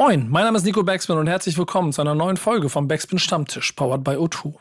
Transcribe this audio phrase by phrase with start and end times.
[0.00, 3.18] Moin, mein Name ist Nico Backspin und herzlich willkommen zu einer neuen Folge vom Backspin
[3.18, 4.54] Stammtisch, powered by O2.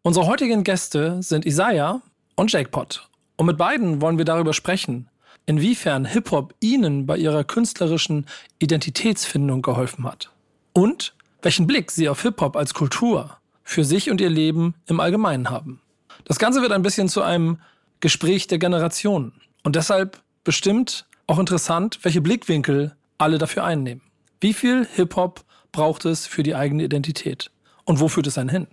[0.00, 2.00] Unsere heutigen Gäste sind Isaiah
[2.34, 3.06] und Jackpot.
[3.36, 5.10] Und mit beiden wollen wir darüber sprechen,
[5.44, 8.24] inwiefern Hip-Hop ihnen bei ihrer künstlerischen
[8.58, 10.30] Identitätsfindung geholfen hat.
[10.72, 15.50] Und welchen Blick sie auf Hip-Hop als Kultur für sich und ihr Leben im Allgemeinen
[15.50, 15.82] haben.
[16.24, 17.58] Das Ganze wird ein bisschen zu einem
[18.00, 24.00] Gespräch der Generationen und deshalb bestimmt auch interessant, welche Blickwinkel alle dafür einnehmen.
[24.42, 27.50] Wie viel Hip-Hop braucht es für die eigene Identität?
[27.84, 28.68] Und wo führt es einen hin?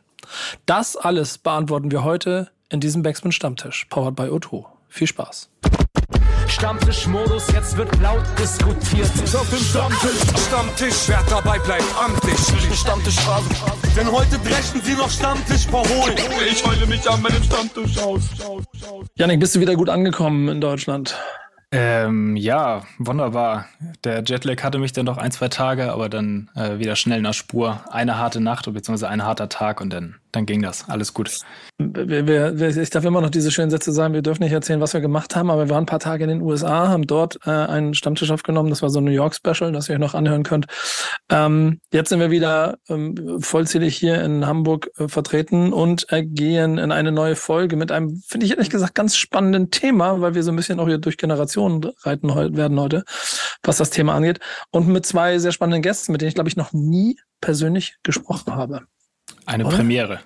[0.66, 4.66] Das alles beantworten wir heute in diesem Backspin Stammtisch, powered by O2.
[4.88, 5.50] Viel Spaß.
[6.48, 9.12] Stammtischmodus, jetzt wird laut diskutiert.
[9.36, 12.40] Auf dem Stammtisch, Stammtisch, wer dabei bleibt, amtlich.
[12.74, 13.50] Stammtisch Phase.
[13.98, 16.16] Denn heute brechen sie noch Stammtisch verholen.
[16.50, 18.22] Ich heule mich an meinem Stammtisch aus.
[19.16, 21.18] Janik, bist du wieder gut angekommen in Deutschland?
[21.70, 23.68] Ähm, ja, wunderbar.
[24.06, 27.34] Der Jetlag hatte mich dann noch ein, zwei Tage, aber dann äh, wieder schnell nach
[27.34, 27.82] Spur.
[27.92, 30.88] Eine harte Nacht beziehungsweise ein harter Tag und dann, dann ging das.
[30.88, 31.40] Alles gut.
[31.80, 34.94] Wir, wir, ich darf immer noch diese schönen Sätze sagen, wir dürfen nicht erzählen, was
[34.94, 37.50] wir gemacht haben, aber wir waren ein paar Tage in den USA, haben dort äh,
[37.50, 38.70] einen Stammtisch aufgenommen.
[38.70, 40.68] Das war so ein New York-Special, das ihr euch noch anhören könnt.
[41.30, 46.78] Ähm, jetzt sind wir wieder ähm, vollzählig hier in Hamburg äh, vertreten und äh, gehen
[46.78, 50.44] in eine neue Folge mit einem, finde ich ehrlich gesagt, ganz spannenden Thema, weil wir
[50.44, 53.04] so ein bisschen auch hier durch Generationen reiten werden heute,
[53.64, 54.40] was das Thema angeht.
[54.72, 58.56] Und mit zwei sehr spannenden Gästen, mit denen ich, glaube ich, noch nie persönlich gesprochen
[58.56, 58.82] habe.
[59.48, 59.78] Eine Oder?
[59.78, 60.14] Premiere.
[60.14, 60.20] Ja,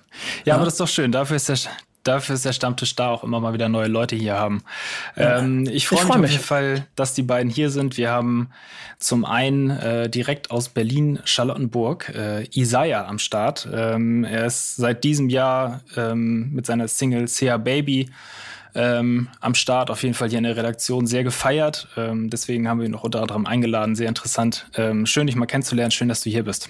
[0.45, 1.11] ja, aber das ist doch schön.
[1.11, 1.57] Dafür ist der,
[2.03, 4.63] dafür ist der Stammtisch da, auch immer mal wieder neue Leute hier haben.
[5.15, 5.39] Ja.
[5.39, 7.97] Ähm, ich freue mich freu mich auf jeden Fall, dass die beiden hier sind.
[7.97, 8.49] Wir haben
[8.97, 13.69] zum einen äh, direkt aus Berlin Charlottenburg äh, Isaiah am Start.
[13.71, 18.09] Ähm, er ist seit diesem Jahr ähm, mit seiner Single Sea Baby
[18.73, 21.89] ähm, am Start, auf jeden Fall hier in der Redaktion sehr gefeiert.
[21.95, 23.95] Ähm, deswegen haben wir ihn noch unter anderem eingeladen.
[23.95, 24.65] Sehr interessant.
[24.75, 25.91] Ähm, schön, dich mal kennenzulernen.
[25.91, 26.69] Schön, dass du hier bist.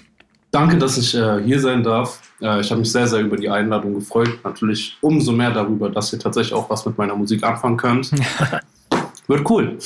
[0.52, 2.20] Danke, dass ich äh, hier sein darf.
[2.42, 4.38] Äh, ich habe mich sehr, sehr über die Einladung gefreut.
[4.44, 8.10] Natürlich umso mehr darüber, dass ihr tatsächlich auch was mit meiner Musik anfangen könnt.
[9.28, 9.78] wird cool.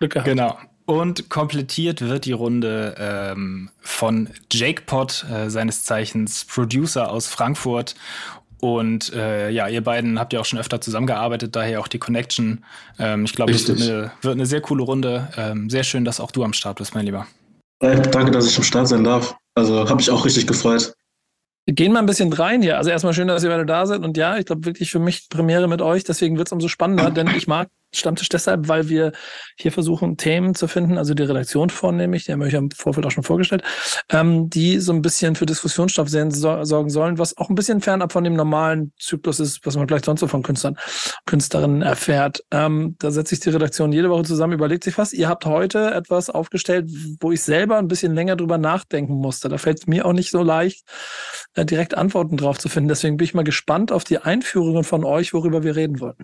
[0.00, 0.58] Genau.
[0.86, 7.94] Und komplettiert wird die Runde ähm, von Jake Pott, äh, seines Zeichens Producer aus Frankfurt.
[8.58, 12.64] Und äh, ja, ihr beiden habt ja auch schon öfter zusammengearbeitet, daher auch die Connection.
[12.98, 15.28] Ähm, ich glaube, es wird eine, wird eine, sehr coole Runde.
[15.36, 17.28] Ähm, sehr schön, dass auch du am Start bist, mein Lieber.
[17.78, 19.36] Danke, dass ich am Start sein darf.
[19.54, 20.94] Also habe ich auch richtig gefreut.
[21.64, 22.76] Wir gehen mal ein bisschen rein hier.
[22.78, 24.02] Also erstmal schön, dass ihr beide da seid.
[24.02, 26.02] Und ja, ich glaube wirklich für mich Premiere mit euch.
[26.04, 29.12] Deswegen wird es umso spannender, denn ich mag Stammtisch deshalb, weil wir
[29.56, 33.04] hier versuchen, Themen zu finden, also die Redaktion vornehmlich, die haben wir euch im Vorfeld
[33.06, 33.62] auch schon vorgestellt,
[34.08, 38.24] ähm, die so ein bisschen für Diskussionsstoff sorgen sollen, was auch ein bisschen fernab von
[38.24, 40.76] dem normalen Zyklus ist, was man vielleicht sonst so von Künstlern,
[41.26, 42.42] Künstlerinnen erfährt.
[42.50, 45.12] Ähm, da setzt sich die Redaktion jede Woche zusammen, überlegt sich was.
[45.12, 49.50] Ihr habt heute etwas aufgestellt, wo ich selber ein bisschen länger drüber nachdenken musste.
[49.50, 50.86] Da fällt es mir auch nicht so leicht,
[51.54, 52.88] äh, direkt Antworten drauf zu finden.
[52.88, 56.16] Deswegen bin ich mal gespannt auf die Einführungen von euch, worüber wir reden wollen.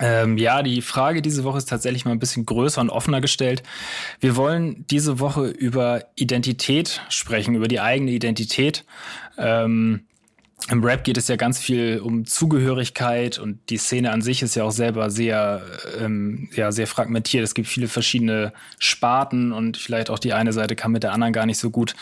[0.00, 3.62] Ähm, ja, die Frage diese Woche ist tatsächlich mal ein bisschen größer und offener gestellt.
[4.20, 8.84] Wir wollen diese Woche über Identität sprechen, über die eigene Identität.
[9.38, 10.06] Ähm,
[10.70, 14.56] Im Rap geht es ja ganz viel um Zugehörigkeit und die Szene an sich ist
[14.56, 15.62] ja auch selber sehr,
[16.00, 17.44] ähm, ja, sehr fragmentiert.
[17.44, 21.32] Es gibt viele verschiedene Sparten und vielleicht auch die eine Seite kann mit der anderen
[21.32, 21.94] gar nicht so gut.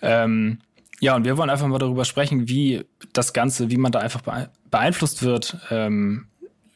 [0.00, 0.58] Ähm,
[1.00, 4.22] ja, und wir wollen einfach mal darüber sprechen, wie das Ganze, wie man da einfach
[4.70, 6.27] beeinflusst wird, ähm,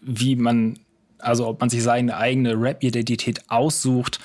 [0.03, 0.79] wie man,
[1.19, 4.19] also ob man sich seine eigene Rap-Identität aussucht,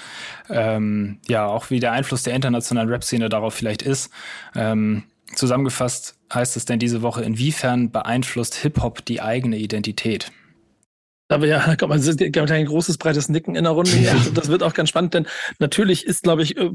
[0.49, 4.09] ähm, ja, auch wie der Einfluss der internationalen Rap-Szene darauf vielleicht ist.
[4.55, 5.03] Ähm,
[5.35, 10.31] zusammengefasst heißt es denn diese Woche, inwiefern beeinflusst Hip-Hop die eigene Identität?
[11.29, 13.97] Aber ja, man, es gibt ein großes, breites Nicken in der Runde.
[13.97, 14.15] Ja.
[14.33, 15.27] Das wird auch ganz spannend, denn
[15.59, 16.71] natürlich ist, glaube ich, äh,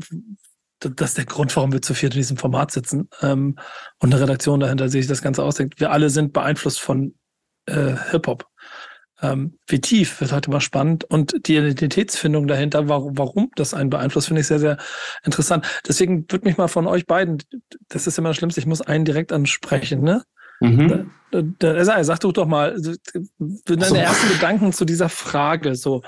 [0.80, 3.56] das ist der Grund, warum wir zu viert in diesem Format sitzen ähm,
[4.00, 5.78] und eine Redaktion dahinter sich das Ganze ausdenkt.
[5.80, 7.14] Wir alle sind beeinflusst von
[7.66, 8.46] äh, Hip-Hop
[9.22, 11.04] ähm, wie tief, wird heute mal spannend.
[11.04, 14.78] Und die Identitätsfindung dahinter, warum, warum das einen beeinflusst, finde ich sehr, sehr
[15.24, 15.66] interessant.
[15.86, 17.38] Deswegen würde mich mal von euch beiden,
[17.88, 20.24] das ist immer das Schlimmste, ich muss einen direkt ansprechen, ne?
[20.60, 21.10] Mhm.
[21.30, 22.80] Da, da, da, sag doch doch mal,
[23.64, 23.94] deine so.
[23.96, 26.02] ersten Gedanken zu dieser Frage, so,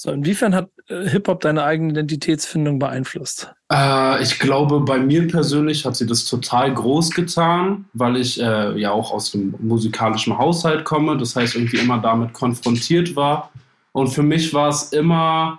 [0.00, 3.52] so inwiefern hat äh, Hip-Hop deine eigene Identitätsfindung beeinflusst?
[3.70, 8.78] Äh, ich glaube, bei mir persönlich hat sie das total groß getan, weil ich äh,
[8.78, 13.50] ja auch aus dem musikalischen Haushalt komme, das heißt irgendwie immer damit konfrontiert war.
[13.92, 15.58] Und für mich war es immer,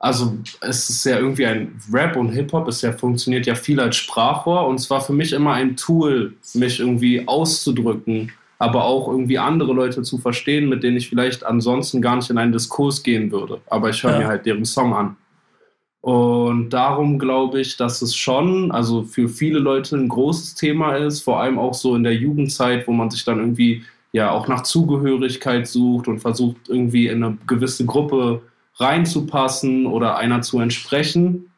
[0.00, 3.94] also es ist ja irgendwie ein Rap und Hip-Hop, es ja funktioniert ja viel als
[3.94, 9.38] Sprachrohr und es war für mich immer ein Tool, mich irgendwie auszudrücken aber auch irgendwie
[9.38, 13.30] andere Leute zu verstehen, mit denen ich vielleicht ansonsten gar nicht in einen Diskurs gehen
[13.30, 13.60] würde.
[13.66, 14.18] Aber ich höre ja.
[14.18, 15.16] mir halt deren Song an.
[16.00, 21.22] Und darum glaube ich, dass es schon, also für viele Leute ein großes Thema ist,
[21.22, 23.82] vor allem auch so in der Jugendzeit, wo man sich dann irgendwie
[24.12, 28.40] ja auch nach Zugehörigkeit sucht und versucht irgendwie in eine gewisse Gruppe
[28.76, 31.50] reinzupassen oder einer zu entsprechen.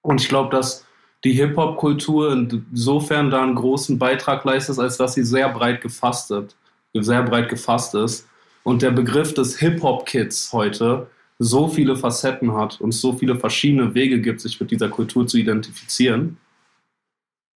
[0.00, 0.86] Und ich glaube, dass
[1.24, 6.56] die Hip-Hop-Kultur insofern da einen großen Beitrag leistet, als dass sie sehr breit gefasst ist,
[6.94, 8.28] sehr breit gefasst ist.
[8.64, 11.06] Und der Begriff des Hip-Hop-Kids heute
[11.38, 15.38] so viele Facetten hat und so viele verschiedene Wege gibt, sich mit dieser Kultur zu
[15.38, 16.38] identifizieren.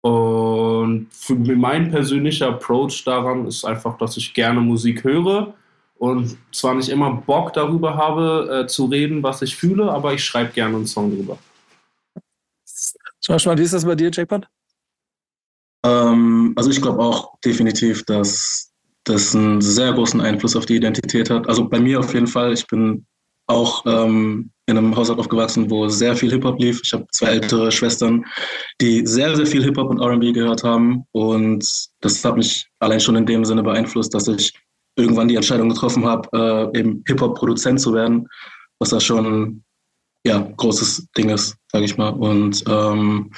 [0.02, 5.54] Und für mein persönlicher Approach daran ist einfach, dass ich gerne Musik höre
[5.98, 10.24] und zwar nicht immer Bock darüber habe, äh, zu reden, was ich fühle, aber ich
[10.24, 11.38] schreibe gerne einen Song drüber.
[13.28, 14.48] Beispiel, wie ist das bei dir, Jackpot?
[15.86, 18.72] Ähm, also ich glaube auch definitiv, dass
[19.04, 21.48] das einen sehr großen Einfluss auf die Identität hat.
[21.48, 22.54] Also bei mir auf jeden Fall.
[22.54, 23.06] Ich bin
[23.48, 26.82] auch ähm, in einem Haushalt aufgewachsen, wo sehr viel Hip-Hop lief.
[26.84, 28.26] Ich habe zwei ältere Schwestern,
[28.80, 31.04] die sehr, sehr viel Hip-Hop und RB gehört haben.
[31.12, 34.54] Und das hat mich allein schon in dem Sinne beeinflusst, dass ich
[34.96, 36.30] irgendwann die Entscheidung getroffen habe,
[36.74, 38.28] äh, eben Hip-Hop-Produzent zu werden,
[38.80, 39.64] was da schon
[40.26, 42.10] ja großes Ding ist, sage ich mal.
[42.10, 43.32] Und ähm,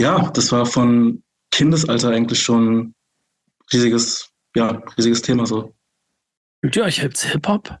[0.00, 2.94] ja, das war von Kindesalter eigentlich schon
[3.72, 5.74] riesiges, ja, riesiges Thema so.
[6.60, 7.78] Fühlt ihr euch Hip-Hop?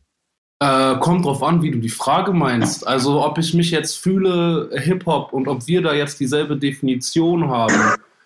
[0.60, 2.86] Äh, kommt drauf an, wie du die Frage meinst.
[2.86, 7.74] Also, ob ich mich jetzt fühle Hip-Hop und ob wir da jetzt dieselbe Definition haben.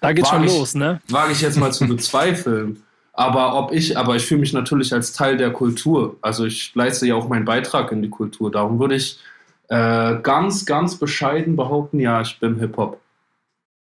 [0.01, 1.01] Da geht schon ich, los, ne?
[1.09, 2.83] Wage ich jetzt mal zu bezweifeln.
[3.13, 6.17] Aber ob ich, aber ich fühle mich natürlich als Teil der Kultur.
[6.23, 8.51] Also ich leiste ja auch meinen Beitrag in die Kultur.
[8.51, 9.19] Darum würde ich
[9.73, 13.01] äh, ganz, ganz bescheiden behaupten, ja, ich bin Hip-Hop.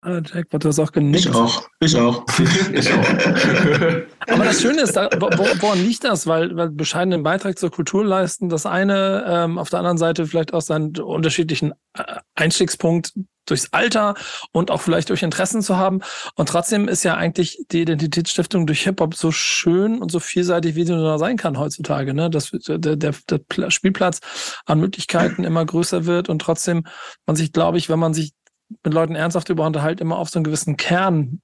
[0.04, 1.26] Ah, Jack, du hast auch genickt.
[1.26, 1.68] Ich auch.
[1.80, 2.26] Ich auch.
[2.74, 3.10] ich auch.
[4.28, 5.30] Aber das Schöne ist, da, wo,
[5.62, 6.28] woran liegt das?
[6.28, 10.54] Weil, weil bescheidenen Beitrag zur Kultur leisten, das eine, ähm, auf der anderen Seite vielleicht
[10.54, 12.04] auch seinen unterschiedlichen äh,
[12.36, 13.14] Einstiegspunkt
[13.46, 14.16] durchs Alter
[14.52, 16.02] und auch vielleicht durch Interessen zu haben.
[16.36, 20.86] Und trotzdem ist ja eigentlich die Identitätsstiftung durch Hip-Hop so schön und so vielseitig, wie
[20.86, 22.14] sie nur sein kann heutzutage.
[22.14, 22.30] Ne?
[22.30, 24.20] Dass der, der, der Spielplatz
[24.66, 26.86] an Möglichkeiten immer größer wird und trotzdem
[27.26, 28.34] man sich, glaube ich, wenn man sich
[28.84, 31.42] mit Leuten ernsthaft über unterhalten, immer auf so einen gewissen Kern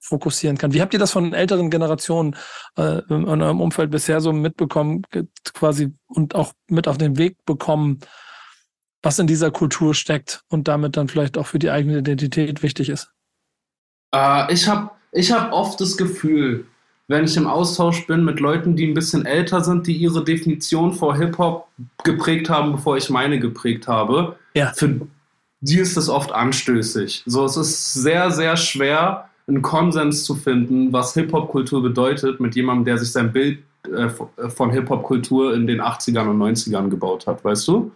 [0.00, 0.72] fokussieren kann.
[0.72, 2.34] Wie habt ihr das von älteren Generationen
[2.76, 5.02] äh, in eurem Umfeld bisher so mitbekommen,
[5.54, 8.00] quasi und auch mit auf den Weg bekommen,
[9.02, 12.88] was in dieser Kultur steckt und damit dann vielleicht auch für die eigene Identität wichtig
[12.88, 13.10] ist?
[14.14, 16.66] Äh, ich habe ich hab oft das Gefühl,
[17.08, 20.92] wenn ich im Austausch bin mit Leuten, die ein bisschen älter sind, die ihre Definition
[20.94, 21.68] vor Hip-Hop
[22.04, 24.72] geprägt haben, bevor ich meine geprägt habe, ja.
[24.74, 25.00] für
[25.60, 27.22] die ist es oft anstößig.
[27.26, 32.84] So, es ist sehr, sehr schwer, einen Konsens zu finden, was Hip-Hop-Kultur bedeutet, mit jemandem,
[32.84, 33.58] der sich sein Bild
[33.94, 34.08] äh,
[34.48, 37.92] von Hip-Hop-Kultur in den 80ern und 90ern gebaut hat, weißt du?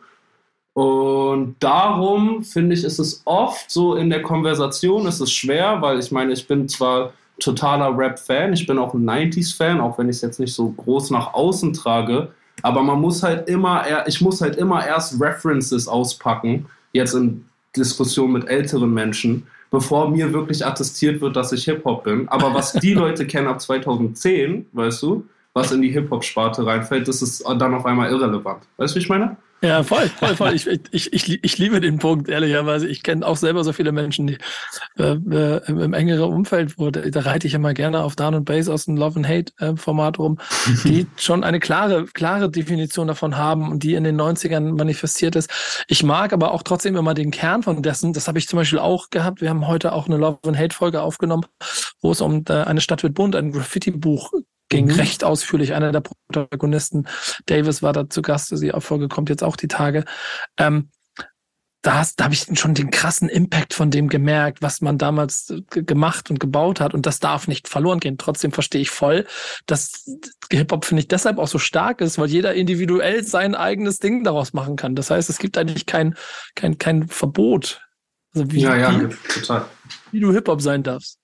[0.76, 5.98] Und darum finde ich, ist es oft so in der Konversation ist es schwer, weil
[5.98, 10.16] ich meine, ich bin zwar totaler Rap-Fan, ich bin auch ein 90s-Fan, auch wenn ich
[10.16, 12.28] es jetzt nicht so groß nach außen trage,
[12.60, 18.32] aber man muss halt immer, ich muss halt immer erst References auspacken, jetzt in Diskussion
[18.32, 22.28] mit älteren Menschen, bevor mir wirklich attestiert wird, dass ich Hip-Hop bin.
[22.28, 25.24] Aber was die Leute kennen ab 2010, weißt du,
[25.54, 28.64] was in die Hip-Hop-Sparte reinfällt, das ist dann auf einmal irrelevant.
[28.76, 29.38] Weißt du, wie ich meine?
[29.62, 30.54] Ja, voll, voll, voll.
[30.54, 32.86] Ich, ich, ich, ich liebe den Punkt, ehrlicherweise.
[32.88, 34.38] Ich kenne auch selber so viele Menschen, die
[34.98, 38.70] äh, äh, im engeren Umfeld, wo da, reite ich immer gerne auf Down and Base
[38.72, 40.38] aus dem Love and Hate äh, Format rum,
[40.84, 45.50] die schon eine klare, klare Definition davon haben und die in den 90ern manifestiert ist.
[45.88, 48.12] Ich mag aber auch trotzdem immer den Kern von dessen.
[48.12, 49.40] Das habe ich zum Beispiel auch gehabt.
[49.40, 51.46] Wir haben heute auch eine Love and Hate Folge aufgenommen,
[52.02, 54.32] wo es um äh, eine Stadt wird bunt, ein Graffiti-Buch
[54.68, 54.92] ging mhm.
[54.92, 55.74] recht ausführlich.
[55.74, 57.06] Einer der Protagonisten,
[57.46, 58.50] Davis, war da zu Gast.
[58.50, 60.04] Die Folge kommt jetzt auch die Tage.
[60.56, 60.90] Ähm,
[61.86, 66.30] da, da habe ich schon den krassen Impact von dem gemerkt, was man damals gemacht
[66.30, 66.94] und gebaut hat.
[66.94, 68.18] Und das darf nicht verloren gehen.
[68.18, 69.24] Trotzdem verstehe ich voll,
[69.66, 70.04] dass
[70.50, 74.52] Hip-Hop, finde ich, deshalb auch so stark ist, weil jeder individuell sein eigenes Ding daraus
[74.52, 74.96] machen kann.
[74.96, 76.16] Das heißt, es gibt eigentlich kein,
[76.56, 77.80] kein, kein Verbot.
[78.34, 79.66] Also wie, ja, ja, wie, total.
[80.10, 81.20] Wie du Hip-Hop sein darfst.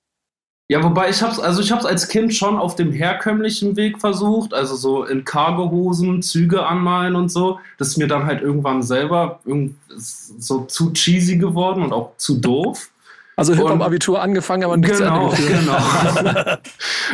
[0.73, 4.55] Ja, wobei ich hab's, also ich hab's als Kind schon auf dem herkömmlichen Weg versucht,
[4.55, 7.59] also so in Cargohosen, Züge anmalen und so.
[7.77, 9.41] Das ist mir dann halt irgendwann selber
[9.95, 12.89] so zu cheesy geworden und auch zu doof.
[13.37, 15.35] Also Hip-Hop-Abitur angefangen, aber nichts Genau,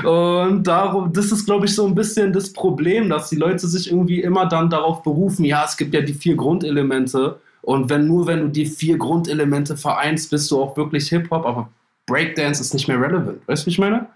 [0.03, 0.49] genau.
[0.49, 3.91] und darum, das ist, glaube ich, so ein bisschen das Problem, dass die Leute sich
[3.91, 7.41] irgendwie immer dann darauf berufen, ja, es gibt ja die vier Grundelemente.
[7.63, 11.71] Und wenn nur, wenn du die vier Grundelemente vereinst, bist du auch wirklich Hip-Hop, aber
[12.09, 13.47] Breakdance ist nicht mehr relevant.
[13.47, 14.07] Weißt du, wie ich meine?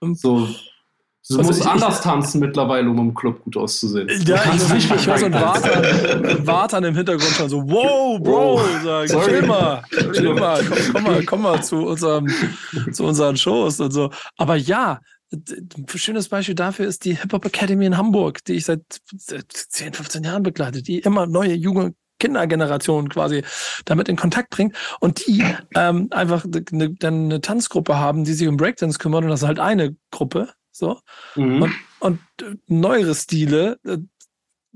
[0.00, 0.48] So,
[1.28, 4.08] Du Also musst ich- anders tanzen mittlerweile, um im Club gut auszusehen.
[4.24, 9.08] Ja, ich, ich, ich höre so Wartan, Wartan im Hintergrund schon so, wow, Bro, sag,
[9.08, 9.24] Sorry.
[9.32, 12.28] chill mal, chill mal, komm, komm mal, komm mal zu, unserem,
[12.92, 14.10] zu unseren Shows und so.
[14.36, 15.00] Aber ja,
[15.96, 18.82] schönes Beispiel dafür ist die Hip-Hop Academy in Hamburg, die ich seit,
[19.16, 23.42] seit 10, 15 Jahren begleite, die immer neue junge Kindergenerationen quasi
[23.84, 25.44] damit in Kontakt bringt und die
[25.74, 29.48] ähm, einfach eine, dann eine Tanzgruppe haben, die sich um Breakdance kümmern und das ist
[29.48, 31.00] halt eine Gruppe, so
[31.36, 31.62] Mhm.
[31.62, 33.98] und, und äh, neuere Stile, äh,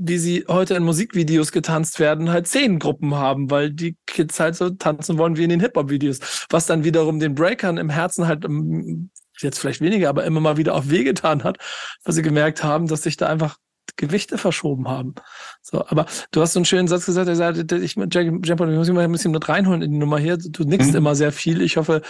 [0.02, 4.56] wie sie heute in Musikvideos getanzt werden, halt zehn Gruppen haben, weil die Kids halt
[4.56, 6.46] so tanzen wollen wie in den Hip-Hop-Videos.
[6.48, 10.56] Was dann wiederum den Breakern im Herzen halt ähm, jetzt vielleicht weniger, aber immer mal
[10.56, 11.58] wieder auf Weh getan hat,
[12.04, 13.58] weil sie gemerkt haben, dass sich da einfach
[13.96, 15.14] Gewichte verschoben haben.
[15.62, 18.76] So, aber du hast so einen schönen Satz gesagt, er sagt, ich, Jack, Jack, ich
[18.76, 20.36] muss mal ein bisschen mit reinholen in die Nummer hier.
[20.36, 20.96] Du nickst Mhm.
[20.96, 21.62] immer sehr viel.
[21.62, 22.02] Ich hoffe,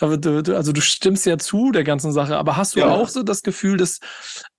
[0.00, 2.36] du, also du stimmst ja zu der ganzen Sache.
[2.36, 2.88] Aber hast du Ja.
[2.88, 3.98] auch so das Gefühl, dass,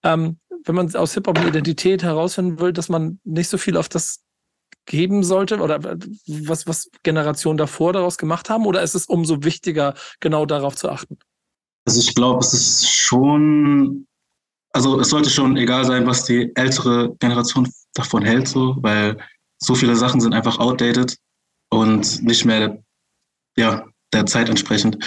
[0.03, 3.89] ähm, wenn man aus Hip-Hop eine Identität herausfinden will, dass man nicht so viel auf
[3.89, 4.21] das
[4.86, 5.79] geben sollte oder
[6.27, 8.65] was, was Generationen davor daraus gemacht haben?
[8.65, 11.17] Oder ist es umso wichtiger, genau darauf zu achten?
[11.86, 14.05] Also ich glaube, es ist schon,
[14.73, 19.17] also es sollte schon egal sein, was die ältere Generation davon hält, so, weil
[19.61, 21.17] so viele Sachen sind einfach outdated
[21.69, 22.81] und nicht mehr
[23.57, 24.97] ja, der Zeit entsprechend.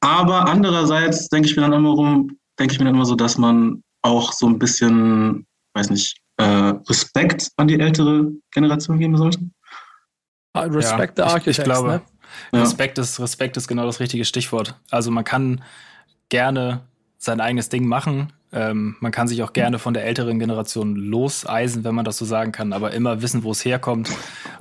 [0.00, 3.38] Aber andererseits denke ich mir dann immer rum, denke ich mir dann immer so, dass
[3.38, 6.42] man auch so ein bisschen, weiß nicht, äh,
[6.88, 9.40] Respekt an die ältere Generation geben sollte.
[10.54, 12.02] Ah, Respect Ja, ich- Architects, ich glaube, ne?
[12.52, 12.62] Ja.
[12.62, 14.78] Respekt ist, Respekt ist genau das richtige Stichwort.
[14.90, 15.62] Also man kann
[16.28, 16.82] gerne
[17.18, 18.32] sein eigenes Ding machen.
[18.52, 22.24] Ähm, man kann sich auch gerne von der älteren Generation loseisen, wenn man das so
[22.24, 24.10] sagen kann, aber immer wissen, wo es herkommt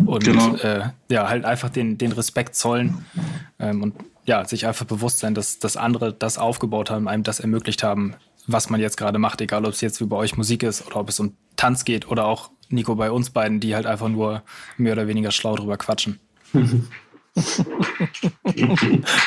[0.05, 0.55] und Genau.
[0.57, 3.03] äh, ja, halt einfach den, den Respekt zollen
[3.59, 7.39] ähm, und ja, sich einfach bewusst sein, dass, dass andere das aufgebaut haben, einem das
[7.39, 8.13] ermöglicht haben,
[8.45, 10.97] was man jetzt gerade macht, egal ob es jetzt wie bei euch Musik ist oder
[10.97, 14.43] ob es um Tanz geht oder auch Nico bei uns beiden, die halt einfach nur
[14.77, 16.19] mehr oder weniger schlau drüber quatschen.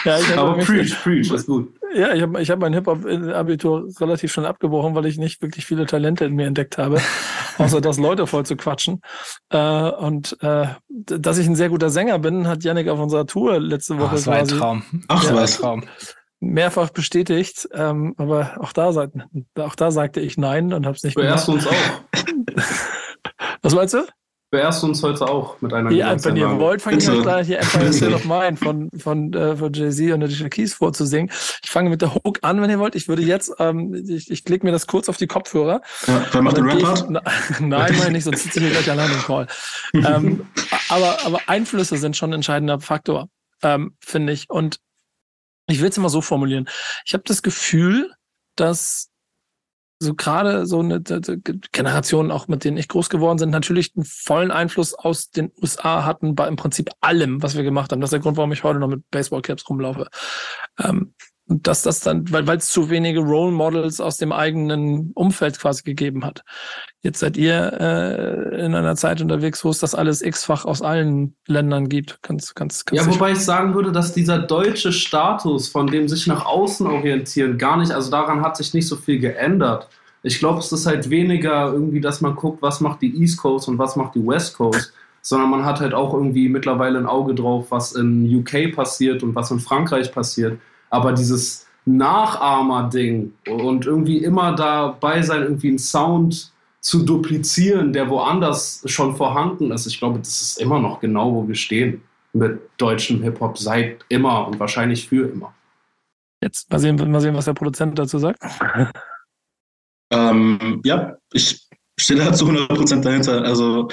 [0.05, 1.73] Ja, ich Aber preach, preach, ist gut.
[1.95, 5.87] Ja, ich habe ich hab mein Hip-Hop-Abitur relativ schnell abgebrochen, weil ich nicht wirklich viele
[5.87, 7.01] Talente in mir entdeckt habe,
[7.59, 9.01] außer das Leute voll zu quatschen.
[9.51, 13.61] Äh, und äh, dass ich ein sehr guter Sänger bin, hat Yannick auf unserer Tour
[13.61, 14.83] letzte Woche das war ein Traum.
[15.09, 15.47] Ach, das war ein.
[15.49, 15.85] Traum.
[16.41, 17.69] mehrfach bestätigt.
[17.73, 21.67] Ähm, aber auch da, auch da sagte ich nein und habe es nicht Beerst gemacht.
[21.67, 22.63] uns auch.
[23.63, 24.05] Was meinst du?
[24.53, 27.59] Beerst uns heute auch mit einer Ja, wenn ihr wollt, fange ich euch gleich hier
[27.61, 31.31] Empire State of Mine von, von, äh, von Jay-Z und Alicia Keys vorzusingen.
[31.65, 32.95] Ich fange mit der Hook an, wenn ihr wollt.
[32.95, 35.81] Ich würde jetzt, ähm, ich, ich klicke mir das kurz auf die Kopfhörer.
[36.07, 37.09] Ja, macht dann Rap geh ich- Part?
[37.09, 37.23] Na-
[37.61, 39.47] Nein, meine nicht, sonst sitze ich hier gleich allein im Call.
[39.95, 40.47] ähm,
[40.91, 43.31] aber, aber Einflüsse sind schon ein entscheidender Faktor,
[43.63, 44.51] ähm, finde ich.
[44.51, 44.81] Und
[45.67, 46.69] ich will es immer so formulieren.
[47.07, 48.13] Ich habe das Gefühl,
[48.57, 49.09] dass
[50.03, 54.51] so gerade so eine Generation, auch mit denen ich groß geworden sind, natürlich einen vollen
[54.51, 58.01] Einfluss aus den USA hatten bei im Prinzip allem, was wir gemacht haben.
[58.01, 60.09] Das ist der Grund, warum ich heute noch mit Baseballcaps rumlaufe.
[60.79, 61.15] Ähm,
[61.49, 65.83] und dass das dann, weil es zu wenige Role Models aus dem eigenen Umfeld quasi
[65.83, 66.43] gegeben hat.
[67.03, 71.35] Jetzt seid ihr äh, in einer Zeit unterwegs, wo es das alles x-fach aus allen
[71.49, 72.19] Ländern gibt.
[72.23, 76.09] Kannst, kannst, kannst Ja, dich- wobei ich sagen würde, dass dieser deutsche Status, von dem
[76.09, 79.89] sich nach außen orientieren, gar nicht, also daran hat sich nicht so viel geändert.
[80.23, 83.67] Ich glaube, es ist halt weniger irgendwie, dass man guckt, was macht die East Coast
[83.69, 87.35] und was macht die West Coast, sondern man hat halt auch irgendwie mittlerweile ein Auge
[87.35, 90.61] drauf, was in UK passiert und was in Frankreich passiert.
[90.93, 98.83] Aber dieses Nachahmer-Ding und irgendwie immer dabei sein, irgendwie einen Sound zu duplizieren, der woanders
[98.87, 99.87] schon vorhanden ist.
[99.87, 102.03] Ich glaube, das ist immer noch genau, wo wir stehen
[102.35, 105.55] mit deutschem Hip-Hop seit immer und wahrscheinlich für immer.
[106.43, 108.41] Jetzt mal sehen, mal sehen, was der Produzent dazu sagt.
[110.15, 111.67] Ähm, ja, ich
[111.99, 113.43] stehe da zu 100% dahinter.
[113.45, 113.89] Also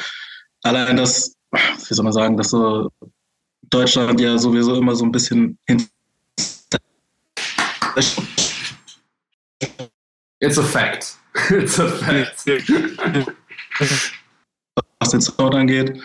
[0.63, 2.91] allein das, wie soll man sagen, dass so
[3.69, 5.85] Deutschland ja sowieso immer so ein bisschen hinter
[10.39, 11.17] It's a fact.
[11.49, 12.45] It's a fact.
[14.99, 16.01] was den Sound angeht.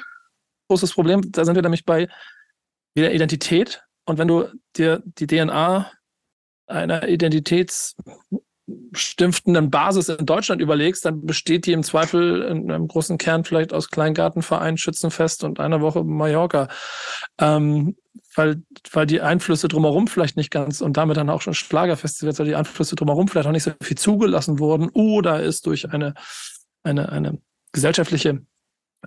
[0.69, 1.33] großes Problem.
[1.33, 2.09] Da sind wir nämlich bei
[2.95, 3.83] wieder Identität.
[4.07, 5.91] Und wenn du dir die DNA
[6.67, 13.45] einer identitätsstiftenden Basis in Deutschland überlegst, dann besteht die im Zweifel in einem großen Kern
[13.45, 16.69] vielleicht aus Kleingartenverein, Schützenfest und einer Woche Mallorca.
[17.38, 17.97] Ähm,
[18.35, 18.62] weil,
[18.93, 22.57] weil die Einflüsse drumherum vielleicht nicht ganz und damit dann auch schon Schlagerfestivals, weil die
[22.57, 26.14] Einflüsse drumherum vielleicht auch nicht so viel zugelassen wurden oder ist durch eine,
[26.83, 27.38] eine, eine
[27.73, 28.43] gesellschaftliche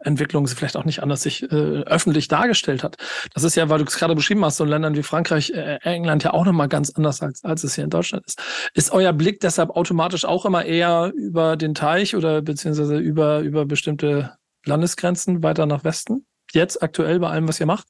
[0.01, 2.98] Entwicklung vielleicht auch nicht anders sich äh, öffentlich dargestellt hat.
[3.34, 5.79] Das ist ja, weil du es gerade beschrieben hast, so in Ländern wie Frankreich, äh,
[5.81, 8.39] England ja auch nochmal ganz anders als, als es hier in Deutschland ist.
[8.74, 13.65] Ist euer Blick deshalb automatisch auch immer eher über den Teich oder beziehungsweise über, über
[13.65, 16.25] bestimmte Landesgrenzen weiter nach Westen?
[16.51, 17.88] Jetzt aktuell bei allem, was ihr macht?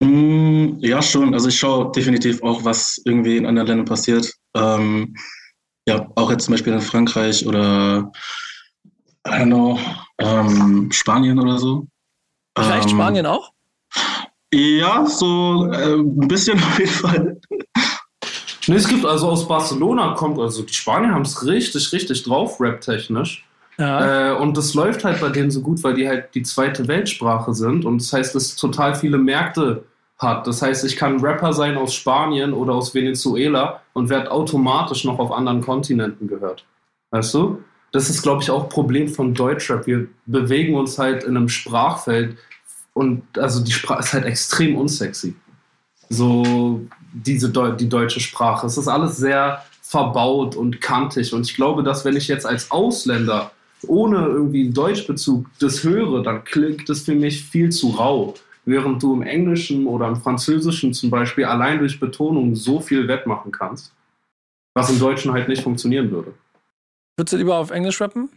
[0.00, 1.34] Mm, ja, schon.
[1.34, 4.32] Also ich schaue definitiv auch, was irgendwie in anderen Ländern passiert.
[4.54, 5.14] Ähm,
[5.86, 8.10] ja, auch jetzt zum Beispiel in Frankreich oder
[9.26, 9.78] I don't know,
[10.18, 11.86] ähm, Spanien oder so.
[12.56, 13.52] Vielleicht ähm, Spanien auch?
[14.52, 17.40] Ja, so äh, ein bisschen auf jeden Fall.
[18.66, 22.60] Nee, es gibt also aus Barcelona kommt, also die Spanier haben es richtig, richtig drauf,
[22.60, 23.46] rap-technisch.
[23.78, 24.32] Ja.
[24.32, 27.54] Äh, und das läuft halt bei denen so gut, weil die halt die zweite Weltsprache
[27.54, 27.84] sind.
[27.84, 29.84] Und das heißt, es total viele Märkte
[30.20, 30.46] hat.
[30.46, 35.18] Das heißt, ich kann Rapper sein aus Spanien oder aus Venezuela und werde automatisch noch
[35.18, 36.64] auf anderen Kontinenten gehört.
[37.10, 37.62] Weißt du?
[37.92, 39.86] Das ist, glaube ich, auch ein Problem von Deutschrap.
[39.86, 42.36] Wir bewegen uns halt in einem Sprachfeld
[42.92, 45.34] und also die Sprache ist halt extrem unsexy.
[46.08, 48.66] So diese Deu die deutsche Sprache.
[48.66, 51.32] Es ist alles sehr verbaut und kantig.
[51.32, 53.50] Und ich glaube, dass wenn ich jetzt als Ausländer
[53.86, 58.34] ohne irgendwie einen Deutschbezug das höre, dann klingt das für mich viel zu rau.
[58.70, 63.50] Während du im Englischen oder im Französischen zum Beispiel allein durch Betonung so viel wettmachen
[63.50, 63.92] kannst,
[64.74, 66.34] was im Deutschen halt nicht funktionieren würde.
[67.16, 68.28] Würdest du lieber auf Englisch rappen?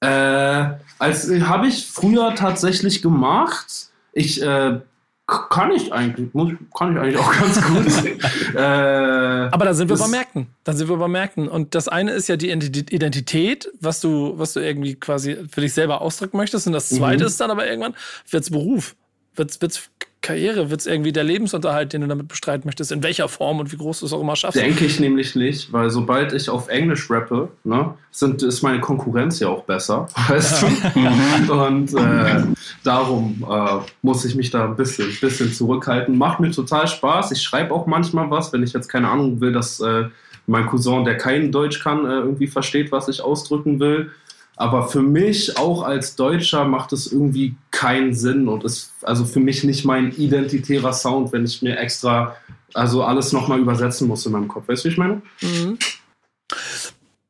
[0.00, 3.90] Äh, als habe ich früher tatsächlich gemacht.
[4.12, 4.80] Ich äh,
[5.26, 8.54] kann ich eigentlich, muss, kann ich eigentlich auch ganz gut.
[8.54, 10.48] äh, Aber da sind wir bei Märkten.
[10.64, 11.48] Da sind wir bei Märkten.
[11.48, 15.74] Und das eine ist ja die Identität, was du, was du irgendwie quasi für dich
[15.74, 16.66] selber ausdrücken möchtest.
[16.66, 17.28] Und das zweite mhm.
[17.28, 17.94] ist dann aber irgendwann,
[18.28, 18.96] wird's Beruf.
[19.36, 19.90] Wird's, wird's
[20.26, 20.70] Karriere?
[20.70, 22.90] Wird es irgendwie der Lebensunterhalt, den du damit bestreiten möchtest?
[22.90, 24.60] In welcher Form und wie groß du es auch immer schaffst?
[24.60, 29.38] Denke ich nämlich nicht, weil sobald ich auf Englisch rappe, ne, sind, ist meine Konkurrenz
[29.38, 31.52] ja auch besser, weißt du?
[31.52, 32.42] und äh,
[32.82, 36.18] darum äh, muss ich mich da ein bisschen, bisschen zurückhalten.
[36.18, 37.30] Macht mir total Spaß.
[37.30, 40.06] Ich schreibe auch manchmal was, wenn ich jetzt keine Ahnung will, dass äh,
[40.48, 44.10] mein Cousin, der kein Deutsch kann, äh, irgendwie versteht, was ich ausdrücken will
[44.56, 49.40] aber für mich, auch als Deutscher, macht es irgendwie keinen Sinn und ist also für
[49.40, 52.36] mich nicht mein identitärer Sound, wenn ich mir extra
[52.72, 54.68] also alles nochmal übersetzen muss in meinem Kopf.
[54.68, 55.22] Weißt du, wie ich meine?
[55.42, 55.78] Mhm.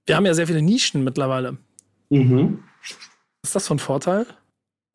[0.07, 1.57] Wir haben ja sehr viele Nischen mittlerweile.
[2.11, 2.61] Mhm.
[3.43, 4.27] Ist das von Vorteil?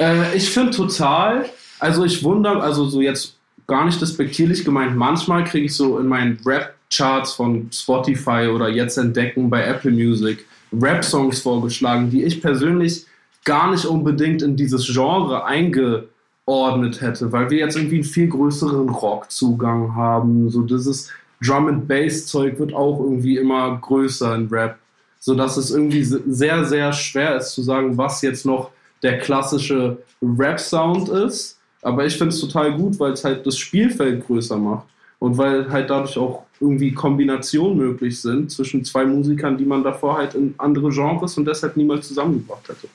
[0.01, 1.49] Äh, ich finde total.
[1.79, 6.07] Also ich wundere, also so jetzt gar nicht despektierlich gemeint, manchmal kriege ich so in
[6.07, 13.05] meinen Rap-Charts von Spotify oder jetzt entdecken bei Apple Music Rap-Songs vorgeschlagen, die ich persönlich
[13.43, 18.89] gar nicht unbedingt in dieses Genre eingeordnet hätte, weil wir jetzt irgendwie einen viel größeren
[18.89, 20.49] Rock-Zugang haben.
[20.49, 21.09] So dieses
[21.43, 24.77] Drum and Bass Zeug wird auch irgendwie immer größer in Rap,
[25.19, 29.97] so dass es irgendwie sehr sehr schwer ist zu sagen, was jetzt noch der klassische
[30.21, 31.57] Rap Sound ist.
[31.81, 34.85] Aber ich finde es total gut, weil es halt das Spielfeld größer macht
[35.17, 40.17] und weil halt dadurch auch irgendwie Kombinationen möglich sind zwischen zwei Musikern, die man davor
[40.17, 42.87] halt in andere Genres und deshalb niemals zusammengebracht hätte.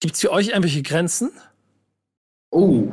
[0.00, 1.32] Gibt es für euch irgendwelche Grenzen?
[2.50, 2.92] Oh,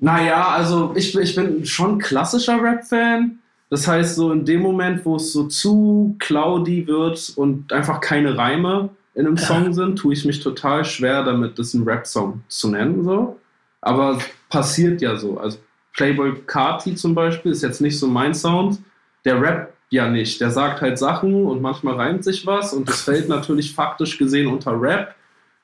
[0.00, 3.38] naja, also ich, ich bin schon klassischer Rap-Fan.
[3.70, 8.36] Das heißt, so in dem Moment, wo es so zu cloudy wird und einfach keine
[8.36, 12.68] Reime in einem Song sind, tue ich mich total schwer damit, das ein Rap-Song zu
[12.68, 13.04] nennen.
[13.04, 13.38] So.
[13.80, 14.18] Aber
[14.50, 15.38] passiert ja so.
[15.38, 15.58] Also
[15.94, 18.78] Playboy Carti zum Beispiel ist jetzt nicht so mein Sound.
[19.24, 20.40] Der rappt ja nicht.
[20.40, 24.48] Der sagt halt Sachen und manchmal reimt sich was und das fällt natürlich faktisch gesehen
[24.48, 25.14] unter Rap.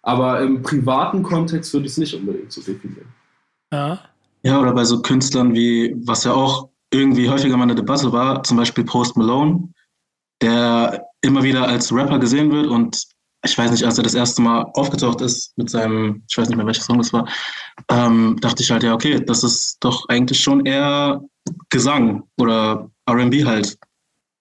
[0.03, 3.09] Aber im privaten Kontext würde ich es nicht unbedingt so definieren.
[3.73, 4.01] Ja.
[4.45, 8.43] Ja, oder bei so Künstlern wie, was ja auch irgendwie häufiger mal eine Debatte war,
[8.45, 9.69] zum Beispiel Post Malone,
[10.41, 13.09] der immer wieder als Rapper gesehen wird und
[13.49, 16.57] ich weiß nicht, als er das erste Mal aufgetaucht ist mit seinem, ich weiß nicht
[16.57, 17.29] mehr, welcher Song das war,
[17.91, 21.23] ähm, dachte ich halt, ja, okay, das ist doch eigentlich schon eher
[21.71, 23.79] Gesang oder RB halt.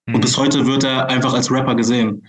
[0.06, 0.16] Mhm.
[0.16, 2.26] Und bis heute wird er einfach als Rapper gesehen.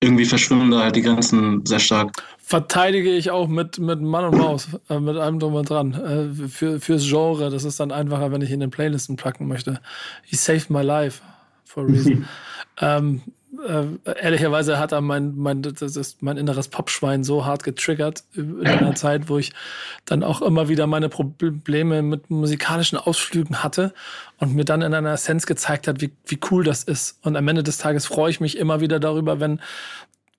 [0.00, 2.12] Irgendwie verschwimmen da halt die Grenzen sehr stark.
[2.38, 5.94] Verteidige ich auch mit, mit Mann und Maus, äh, mit allem drum und dran.
[5.94, 9.80] Äh, für, fürs Genre, das ist dann einfacher, wenn ich in den Playlisten placken möchte.
[10.22, 11.22] He saved my life
[11.64, 12.26] for a reason.
[12.80, 13.22] ähm,
[13.66, 18.66] äh, ehrlicherweise hat er mein, mein, das ist mein inneres Popschwein so hart getriggert in
[18.66, 19.52] einer Zeit, wo ich
[20.04, 23.94] dann auch immer wieder meine Probleme mit musikalischen Ausflügen hatte
[24.38, 27.18] und mir dann in einer Essenz gezeigt hat, wie, wie cool das ist.
[27.22, 29.60] Und am Ende des Tages freue ich mich immer wieder darüber, wenn,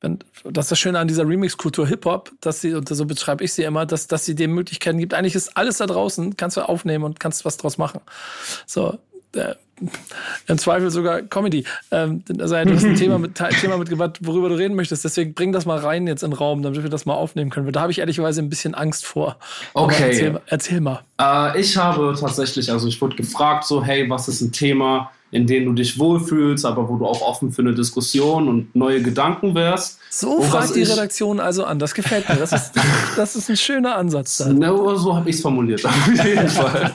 [0.02, 3.54] wenn, das ist das Schöne an dieser Remix-Kultur Hip-Hop, dass sie, und so beschreibe ich
[3.54, 5.14] sie immer, dass, dass sie dir Möglichkeiten gibt.
[5.14, 8.02] Eigentlich ist alles da draußen, kannst du aufnehmen und kannst was draus machen.
[8.66, 9.00] So,
[10.48, 11.64] im Zweifel sogar Comedy.
[11.92, 15.04] Ähm, also du hast ein Thema, mit, Thema mitgebracht, worüber du reden möchtest.
[15.06, 17.72] Deswegen bring das mal rein jetzt in den Raum, damit wir das mal aufnehmen können.
[17.72, 19.38] Da habe ich ehrlicherweise ein bisschen Angst vor.
[19.74, 20.10] Okay.
[20.10, 21.02] Erzähl, erzähl, mal.
[21.22, 25.46] Äh, ich habe tatsächlich, also ich wurde gefragt, so, hey, was ist ein Thema, in
[25.46, 29.56] dem du dich wohlfühlst, aber wo du auch offen für eine Diskussion und neue Gedanken
[29.56, 30.00] wärst.
[30.10, 31.80] So fragt die Redaktion also an.
[31.80, 32.36] Das gefällt mir.
[32.36, 32.72] Das ist,
[33.18, 34.38] das ist ein schöner Ansatz.
[34.38, 34.48] Da.
[34.48, 36.94] No, so habe ich es formuliert, auf jeden Fall.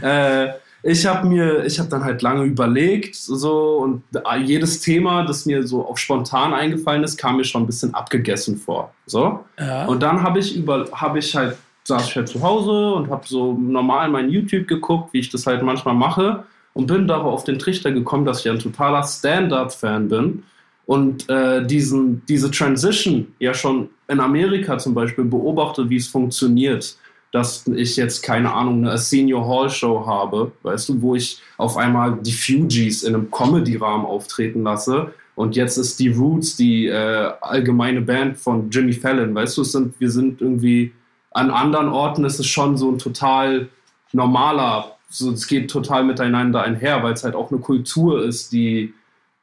[0.00, 0.48] äh,
[0.86, 4.04] ich habe mir, ich habe dann halt lange überlegt, so und
[4.44, 8.56] jedes Thema, das mir so auch spontan eingefallen ist, kam mir schon ein bisschen abgegessen
[8.56, 8.94] vor.
[9.06, 9.44] So.
[9.58, 9.86] Ja.
[9.86, 13.26] Und dann habe ich über, habe ich halt, saß ich halt zu Hause und habe
[13.26, 17.44] so normal mein YouTube geguckt, wie ich das halt manchmal mache und bin darauf auf
[17.44, 20.44] den Trichter gekommen, dass ich ein totaler Stand-up-Fan bin
[20.86, 26.96] und äh, diesen, diese Transition ja schon in Amerika zum Beispiel beobachte, wie es funktioniert
[27.36, 31.76] dass ich jetzt, keine Ahnung, eine Senior Hall Show habe, weißt du, wo ich auf
[31.76, 35.12] einmal die Fugees in einem Comedy-Rahmen auftreten lasse.
[35.34, 40.00] Und jetzt ist die Roots die äh, allgemeine Band von Jimmy Fallon, weißt du, sind,
[40.00, 40.92] wir sind irgendwie
[41.32, 43.68] an anderen Orten ist es schon so ein total
[44.12, 48.94] normaler, so, es geht total miteinander einher, weil es halt auch eine Kultur ist, die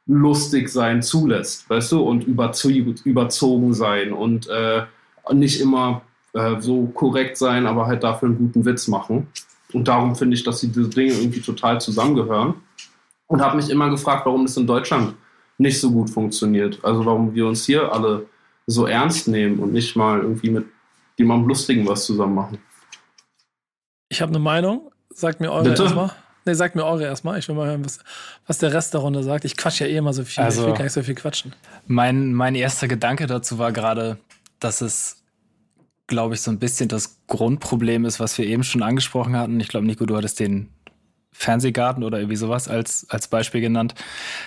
[0.08, 4.82] lustig sein zulässt, weißt du, und überzogen sein und äh,
[5.32, 6.02] nicht immer
[6.34, 9.28] äh, so korrekt sein, aber halt dafür einen guten Witz machen.
[9.72, 12.54] Und darum finde ich, dass diese Dinge irgendwie total zusammengehören.
[13.26, 15.14] Und habe mich immer gefragt, warum das in Deutschland
[15.58, 16.78] nicht so gut funktioniert.
[16.84, 18.26] Also warum wir uns hier alle
[18.66, 20.66] so ernst nehmen und nicht mal irgendwie mit
[21.16, 22.58] jemandem Lustigen was zusammen machen.
[24.08, 24.90] Ich habe eine Meinung.
[25.10, 26.10] Sagt mir eure erstmal.
[26.44, 27.38] Nee, sagt mir eure erstmal.
[27.38, 28.00] Ich will mal hören, was,
[28.46, 29.44] was der Rest der Runde sagt.
[29.44, 30.42] Ich quatsch ja eh immer so viel.
[30.42, 31.54] Also, ich will gar nicht so viel quatschen.
[31.86, 34.18] Mein, mein erster Gedanke dazu war gerade,
[34.60, 35.23] dass es
[36.06, 39.60] glaube ich, so ein bisschen das Grundproblem ist, was wir eben schon angesprochen hatten.
[39.60, 40.68] Ich glaube, Nico, du hattest den
[41.32, 43.94] Fernsehgarten oder irgendwie sowas als, als Beispiel genannt.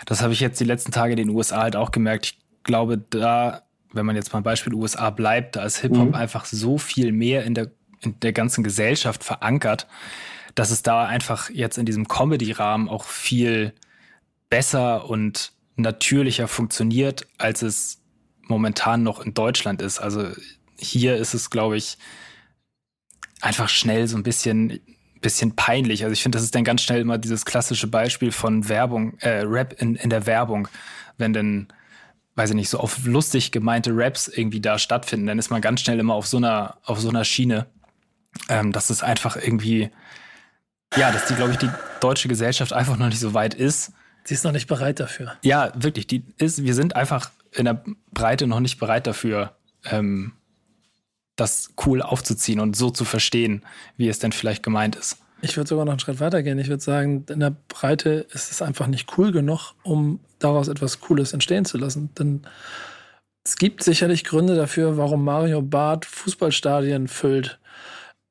[0.05, 2.25] Das habe ich jetzt die letzten Tage in den USA halt auch gemerkt.
[2.27, 6.15] Ich glaube, da, wenn man jetzt mal Beispiel USA bleibt, da ist Hip-Hop mhm.
[6.15, 9.87] einfach so viel mehr in der, in der ganzen Gesellschaft verankert,
[10.55, 13.73] dass es da einfach jetzt in diesem Comedy-Rahmen auch viel
[14.49, 18.01] besser und natürlicher funktioniert, als es
[18.43, 19.99] momentan noch in Deutschland ist.
[19.99, 20.29] Also
[20.79, 21.97] hier ist es, glaube ich,
[23.41, 24.79] einfach schnell so ein bisschen,
[25.21, 26.03] bisschen peinlich.
[26.03, 29.41] Also ich finde, das ist dann ganz schnell immer dieses klassische Beispiel von Werbung, äh,
[29.41, 30.67] Rap in, in der Werbung,
[31.17, 31.67] wenn dann
[32.35, 35.81] weiß ich nicht, so auf lustig gemeinte Raps irgendwie da stattfinden, dann ist man ganz
[35.81, 37.65] schnell immer auf so einer, auf so einer Schiene.
[38.49, 39.89] Ähm, dass es einfach irgendwie,
[40.95, 43.93] ja, dass die, glaube ich, die deutsche Gesellschaft einfach noch nicht so weit ist.
[44.25, 45.35] Sie ist noch nicht bereit dafür.
[45.41, 46.05] Ja, wirklich.
[46.05, 50.33] Die ist, wir sind einfach in der Breite noch nicht bereit dafür, ähm,
[51.37, 53.63] das cool aufzuziehen und so zu verstehen,
[53.95, 55.17] wie es denn vielleicht gemeint ist.
[55.41, 56.57] Ich würde sogar noch einen Schritt weiter gehen.
[56.57, 60.99] Ich würde sagen, in der Breite ist es einfach nicht cool genug, um daraus etwas
[60.99, 62.09] Cooles entstehen zu lassen.
[62.17, 62.41] Denn
[63.43, 67.59] es gibt sicherlich Gründe dafür, warum Mario Barth Fußballstadien füllt.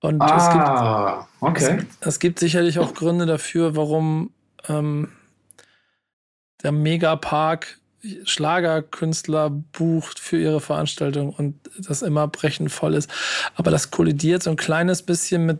[0.01, 1.87] Und ah, es, gibt, okay.
[2.01, 4.33] es, es, gibt sicherlich auch Gründe dafür, warum
[4.69, 5.12] ähm,
[6.62, 7.79] der Megapark
[8.25, 13.11] Schlagerkünstler bucht für ihre Veranstaltung und das immer brechend voll ist.
[13.55, 15.59] Aber das kollidiert so ein kleines bisschen mit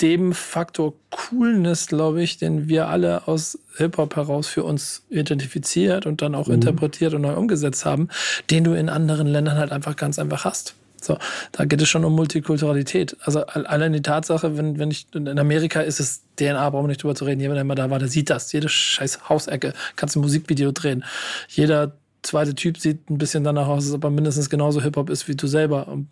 [0.00, 6.20] dem Faktor Coolness, glaube ich, den wir alle aus Hip-Hop heraus für uns identifiziert und
[6.20, 6.54] dann auch mhm.
[6.54, 8.08] interpretiert und neu umgesetzt haben,
[8.50, 10.74] den du in anderen Ländern halt einfach ganz einfach hast.
[11.04, 11.18] So,
[11.52, 13.16] da geht es schon um Multikulturalität.
[13.20, 17.02] Also allein die Tatsache, wenn, wenn ich in Amerika ist es DNA, brauchen wir nicht
[17.02, 17.40] drüber zu reden.
[17.40, 18.52] Jeder, der mal da war, der sieht das.
[18.52, 21.04] Jede scheiß Hausecke kannst ein Musikvideo drehen.
[21.48, 25.28] Jeder zweite Typ sieht ein bisschen danach aus, als ob er mindestens genauso Hip-Hop ist
[25.28, 25.88] wie du selber.
[25.88, 26.08] Und,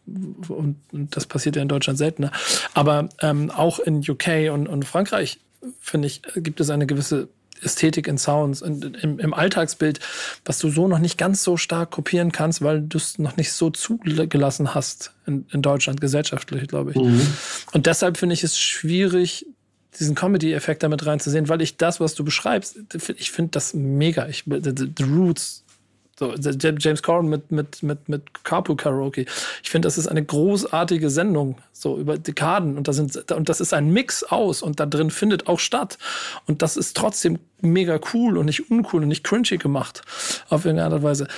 [0.48, 2.31] und, und, das passiert ja in Deutschland seltener.
[2.74, 5.40] Aber ähm, auch in UK und, und Frankreich,
[5.81, 7.28] finde ich, gibt es eine gewisse
[7.62, 10.01] Ästhetik in Sounds und im, im, Alltagsbild,
[10.44, 13.53] was du so noch nicht ganz so stark kopieren kannst, weil du es noch nicht
[13.53, 16.96] so zugelassen hast in, in Deutschland gesellschaftlich, glaube ich.
[16.96, 17.27] Mhm.
[17.72, 19.46] Und deshalb finde ich es schwierig,
[19.98, 22.79] diesen Comedy-Effekt damit reinzusehen, weil ich das, was du beschreibst,
[23.16, 24.27] ich finde das mega.
[24.29, 25.62] Ich, the, the Roots
[26.23, 29.27] so, James Corden mit, mit, mit, mit Carpool Karaoke.
[29.63, 32.77] Ich finde, das ist eine großartige Sendung, so über Dekaden.
[32.77, 35.99] Und, da sind, und das ist ein Mix aus und da drin findet auch statt.
[36.47, 40.03] Und das ist trotzdem mega cool und nicht uncool und nicht cringy gemacht.
[40.49, 41.29] Auf irgendeine Art und Weise.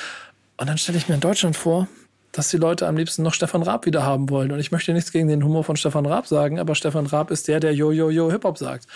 [0.56, 1.88] Und dann stelle ich mir in Deutschland vor,
[2.34, 4.50] dass die Leute am liebsten noch Stefan Raab wieder haben wollen.
[4.50, 7.46] Und ich möchte nichts gegen den Humor von Stefan Raab sagen, aber Stefan Raab ist
[7.46, 8.88] der, der Yo, Yo, Yo Hip-Hop sagt.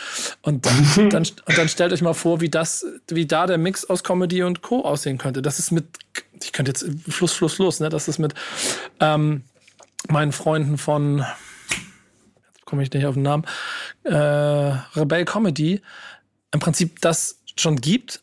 [0.43, 3.85] Und dann, dann, und dann stellt euch mal vor, wie das, wie da der Mix
[3.85, 4.85] aus Comedy und Co.
[4.85, 5.41] aussehen könnte.
[5.41, 5.87] Das ist mit,
[6.43, 7.91] ich könnte jetzt Fluss, Fluss, Fluss, ne?
[7.91, 8.35] Das ist mit
[8.99, 9.45] ähm,
[10.09, 13.45] meinen Freunden von, jetzt komme ich nicht auf den Namen,
[14.03, 15.81] äh, Rebell Comedy
[16.51, 18.21] im Prinzip das schon gibt,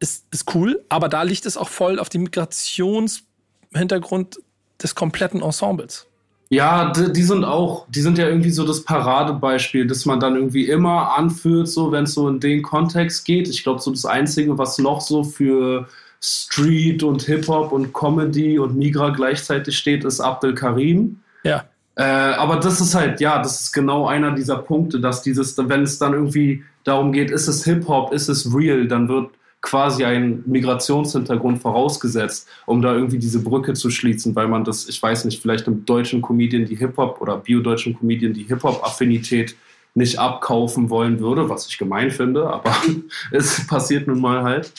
[0.00, 4.38] ist, ist cool, aber da liegt es auch voll auf dem Migrationshintergrund
[4.82, 6.06] des kompletten Ensembles.
[6.52, 10.34] Ja, die, die, sind auch, die sind ja irgendwie so das Paradebeispiel, das man dann
[10.34, 13.48] irgendwie immer anführt, so wenn es so in den Kontext geht.
[13.48, 15.86] Ich glaube, so das Einzige, was noch so für
[16.20, 21.20] Street und Hip-Hop und Comedy und Migra gleichzeitig steht, ist Abdel Karim.
[21.44, 21.64] Ja.
[21.94, 25.82] Äh, aber das ist halt, ja, das ist genau einer dieser Punkte, dass dieses, wenn
[25.82, 29.30] es dann irgendwie darum geht, ist es Hip-Hop, ist es real, dann wird
[29.62, 35.02] quasi ein Migrationshintergrund vorausgesetzt, um da irgendwie diese Brücke zu schließen, weil man das, ich
[35.02, 39.54] weiß nicht, vielleicht einem deutschen Comedian die Hip-Hop oder biodeutschen Comedian die Hip-Hop-Affinität
[39.94, 42.74] nicht abkaufen wollen würde, was ich gemein finde, aber
[43.32, 44.72] es passiert nun mal halt.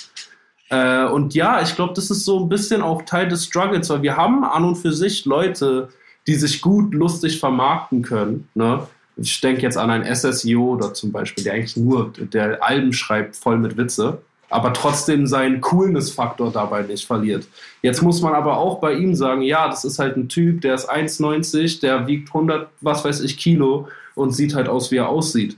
[0.70, 4.02] Äh, und ja, ich glaube, das ist so ein bisschen auch Teil des Struggles, weil
[4.02, 5.90] wir haben an und für sich Leute,
[6.28, 8.48] die sich gut lustig vermarkten können.
[8.56, 8.88] Ne?
[9.18, 13.36] Ich denke jetzt an einen SSIO oder zum Beispiel, der eigentlich nur, der Alben schreibt
[13.36, 17.48] voll mit Witze aber trotzdem seinen Coolness-Faktor dabei nicht verliert.
[17.82, 20.76] Jetzt muss man aber auch bei ihm sagen, ja, das ist halt ein Typ, der
[20.76, 25.10] ist 1,90, der wiegt 100, was weiß ich, Kilo und sieht halt aus, wie er
[25.10, 25.58] aussieht.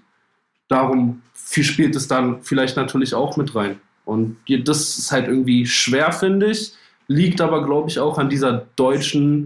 [0.67, 3.79] Darum spielt es dann vielleicht natürlich auch mit rein.
[4.05, 6.73] Und das ist halt irgendwie schwer, finde ich,
[7.07, 9.45] liegt aber, glaube ich, auch an dieser deutschen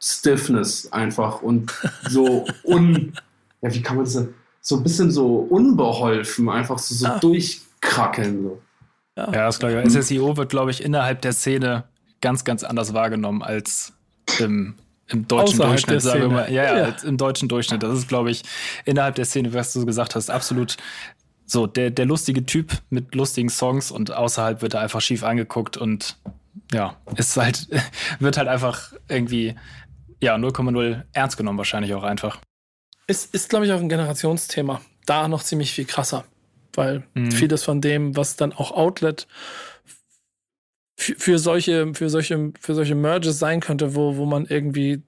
[0.00, 1.72] Stiffness einfach und
[2.08, 3.12] so un,
[3.62, 4.24] ja, wie kann man das
[4.60, 7.18] so ein bisschen so unbeholfen, einfach so, so ah.
[7.18, 8.42] durchkrackeln.
[8.42, 8.62] So.
[9.18, 9.92] Ja, ja das glaube ich.
[9.92, 11.84] SSIO wird, glaube ich, innerhalb der Szene
[12.20, 13.92] ganz, ganz anders wahrgenommen als
[14.38, 14.76] im,
[15.08, 16.52] im deutschen Außerhalb Durchschnitt, sagen wir mal.
[16.52, 16.94] Ja, ja, ja.
[17.04, 17.82] im deutschen Durchschnitt.
[17.82, 18.42] Das ist, glaube ich,
[18.84, 20.76] innerhalb der Szene, was du gesagt hast, absolut
[21.46, 25.76] so der, der lustige Typ mit lustigen Songs und außerhalb wird er einfach schief angeguckt
[25.76, 26.16] und
[26.72, 27.68] ja, ist halt,
[28.20, 29.56] wird halt einfach irgendwie,
[30.20, 32.38] ja, 0,0 ernst genommen wahrscheinlich auch einfach.
[33.08, 34.80] Ist, ist glaube ich, auch ein Generationsthema.
[35.06, 36.24] Da noch ziemlich viel krasser
[36.78, 37.32] weil mhm.
[37.32, 39.26] vieles von dem, was dann auch Outlet
[40.96, 45.02] für, solche, für solche, für solche Merges sein könnte, wo, wo man irgendwie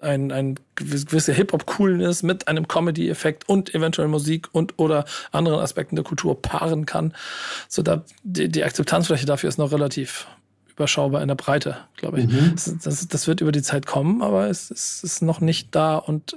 [0.00, 6.04] ein, ein gewisse Hip-Hop-Coolness mit einem Comedy-Effekt und eventuell Musik und oder anderen Aspekten der
[6.04, 7.14] Kultur paaren kann.
[7.68, 10.26] So da die, die Akzeptanzfläche dafür ist noch relativ
[10.68, 12.28] überschaubar in der Breite, glaube ich.
[12.28, 12.52] Mhm.
[12.52, 15.96] Das, das, das, wird über die Zeit kommen, aber es, es ist noch nicht da
[15.96, 16.36] und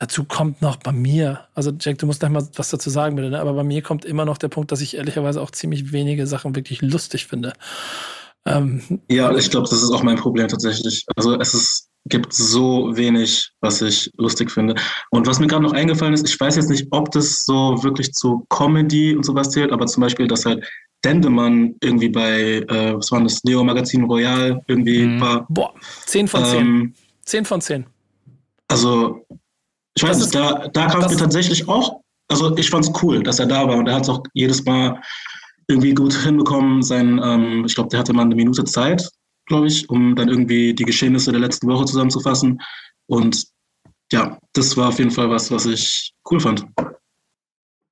[0.00, 3.28] Dazu kommt noch bei mir, also Jack, du musst gleich mal was dazu sagen, bitte,
[3.28, 3.38] ne?
[3.38, 6.56] aber bei mir kommt immer noch der Punkt, dass ich ehrlicherweise auch ziemlich wenige Sachen
[6.56, 7.52] wirklich lustig finde.
[8.46, 11.04] Ähm, ja, ich glaube, das ist auch mein Problem tatsächlich.
[11.16, 14.74] Also es ist, gibt so wenig, was ich lustig finde.
[15.10, 18.14] Und was mir gerade noch eingefallen ist, ich weiß jetzt nicht, ob das so wirklich
[18.14, 20.66] zu Comedy und sowas zählt, aber zum Beispiel, dass halt
[21.04, 25.20] Dendemann irgendwie bei, äh, was war das, Neo Magazin Royal irgendwie mhm.
[25.20, 25.46] war.
[25.50, 25.74] Boah,
[26.06, 26.58] 10 von 10.
[26.58, 26.94] Ähm,
[27.26, 27.84] 10 von 10.
[28.68, 29.26] Also
[30.00, 33.22] ich weiß nicht, da, da kam es mir tatsächlich auch, also ich fand es cool,
[33.22, 34.98] dass er da war und er hat es auch jedes Mal
[35.68, 36.82] irgendwie gut hinbekommen.
[36.82, 39.06] Sein, ähm, ich glaube, der hatte mal eine Minute Zeit,
[39.44, 42.62] glaube ich, um dann irgendwie die Geschehnisse der letzten Woche zusammenzufassen.
[43.08, 43.44] Und
[44.10, 46.64] ja, das war auf jeden Fall was, was ich cool fand.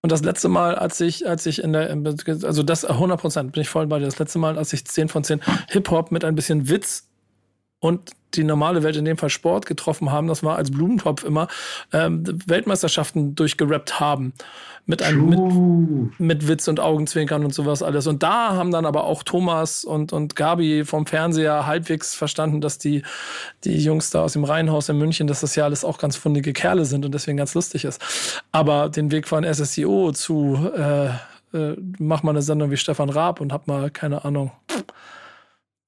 [0.01, 3.61] Und das letzte Mal, als ich, als ich in der, also das 100 Prozent bin
[3.61, 4.07] ich voll bei dir.
[4.07, 7.08] Das letzte Mal, als ich 10 von 10 Hip-Hop mit ein bisschen Witz
[7.81, 10.29] und die normale Welt, in dem Fall Sport, getroffen haben.
[10.29, 11.49] Das war als Blumentopf immer
[11.93, 14.33] ähm, Weltmeisterschaften durchgerappt haben.
[14.85, 18.07] Mit, einem, mit, mit, Witz und Augenzwinkern und sowas alles.
[18.07, 22.79] Und da haben dann aber auch Thomas und, und Gabi vom Fernseher halbwegs verstanden, dass
[22.79, 23.03] die,
[23.65, 26.55] die Jungs da aus dem Reihenhaus in München, dass das ja alles auch ganz fundige
[26.55, 28.01] Kerle sind und deswegen ganz lustig ist.
[28.51, 31.11] Aber den Weg von SSIO zu äh,
[31.53, 34.53] äh, mach mal eine Sendung wie Stefan Raab und hab mal, keine Ahnung,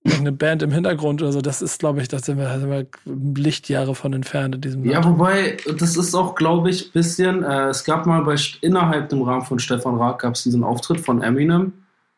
[0.04, 2.86] eine Band im Hintergrund oder so, das ist, glaube ich, da sind wir, sind wir
[3.04, 5.06] Lichtjahre von entfernt in diesem Ja, Land.
[5.06, 9.22] wobei, das ist auch, glaube ich, ein bisschen, äh, es gab mal bei, innerhalb dem
[9.22, 11.74] Rahmen von Stefan Raab gab es diesen Auftritt von Eminem,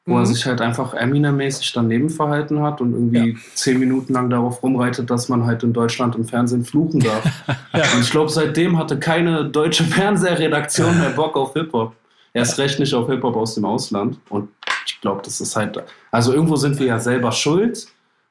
[0.07, 0.21] wo mhm.
[0.21, 3.39] er sich halt einfach Eminem-mäßig daneben verhalten hat und irgendwie ja.
[3.55, 7.25] zehn Minuten lang darauf rumreitet, dass man halt in Deutschland im Fernsehen fluchen darf.
[7.73, 7.83] ja.
[7.95, 11.95] Und ich glaube, seitdem hatte keine deutsche Fernsehredaktion mehr Bock auf Hip-Hop.
[12.35, 14.19] Erst recht nicht auf Hip-Hop aus dem Ausland.
[14.29, 14.49] Und
[14.87, 17.87] ich glaube, das ist halt, also irgendwo sind wir ja selber schuld,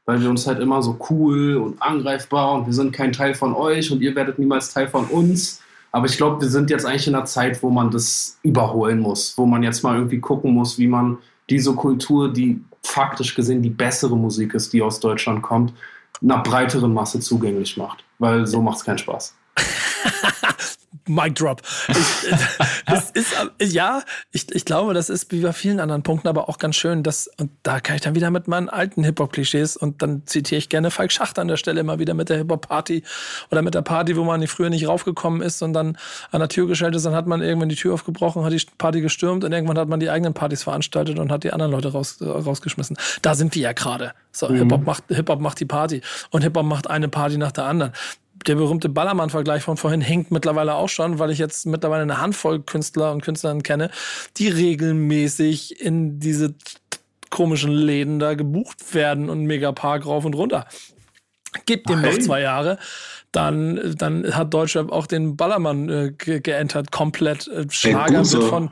[0.05, 3.53] weil wir uns halt immer so cool und angreifbar und wir sind kein Teil von
[3.53, 5.61] euch und ihr werdet niemals Teil von uns.
[5.91, 9.37] Aber ich glaube, wir sind jetzt eigentlich in einer Zeit, wo man das überholen muss,
[9.37, 11.17] wo man jetzt mal irgendwie gucken muss, wie man
[11.49, 15.73] diese Kultur, die faktisch gesehen die bessere Musik ist, die aus Deutschland kommt,
[16.21, 18.03] einer breiteren Masse zugänglich macht.
[18.19, 19.35] Weil so macht es keinen Spaß.
[21.07, 21.61] Mic Drop.
[21.87, 21.97] Ich,
[22.85, 26.57] das ist, ja, ich, ich glaube, das ist wie bei vielen anderen Punkten aber auch
[26.57, 30.25] ganz schön, dass, und da kann ich dann wieder mit meinen alten Hip-Hop-Klischees und dann
[30.25, 33.03] zitiere ich gerne Falk Schacht an der Stelle immer wieder mit der Hip-Hop-Party
[33.49, 35.97] oder mit der Party, wo man früher nicht raufgekommen ist und dann
[36.31, 39.01] an der Tür gestellt ist, dann hat man irgendwann die Tür aufgebrochen, hat die Party
[39.01, 42.17] gestürmt und irgendwann hat man die eigenen Partys veranstaltet und hat die anderen Leute raus,
[42.21, 42.97] rausgeschmissen.
[43.21, 44.13] Da sind wir ja gerade.
[44.33, 44.57] So, mhm.
[44.57, 46.01] Hip-Hop macht, Hip-Hop macht die Party
[46.31, 47.93] und Hip-Hop macht eine Party nach der anderen
[48.47, 52.61] der berühmte Ballermann-Vergleich von vorhin hängt mittlerweile auch schon, weil ich jetzt mittlerweile eine Handvoll
[52.61, 53.91] Künstler und Künstlerinnen kenne,
[54.37, 56.55] die regelmäßig in diese
[57.29, 60.67] komischen Läden da gebucht werden und Megapark rauf und runter.
[61.65, 62.77] Gibt dem noch zwei Jahre.
[63.31, 67.47] Dann, dann hat Deutschrap auch den Ballermann äh, ge geentert, komplett.
[67.47, 68.71] Äh, Schlager wird von,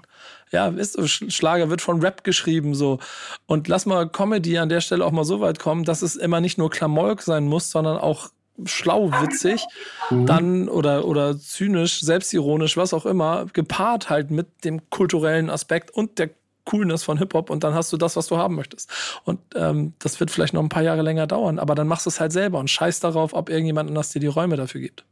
[0.51, 2.99] ja, ist Schlager wird von Rap geschrieben, so.
[3.45, 6.41] Und lass mal Comedy an der Stelle auch mal so weit kommen, dass es immer
[6.41, 8.29] nicht nur Klamauk sein muss, sondern auch
[8.65, 9.65] schlau, witzig,
[10.09, 10.25] mhm.
[10.25, 16.19] dann oder, oder zynisch, selbstironisch, was auch immer, gepaart halt mit dem kulturellen Aspekt und
[16.19, 16.29] der
[16.65, 18.91] Coolness von Hip-Hop und dann hast du das, was du haben möchtest.
[19.23, 22.09] Und ähm, das wird vielleicht noch ein paar Jahre länger dauern, aber dann machst du
[22.09, 25.05] es halt selber und scheiß darauf, ob irgendjemand anders dir die Räume dafür gibt.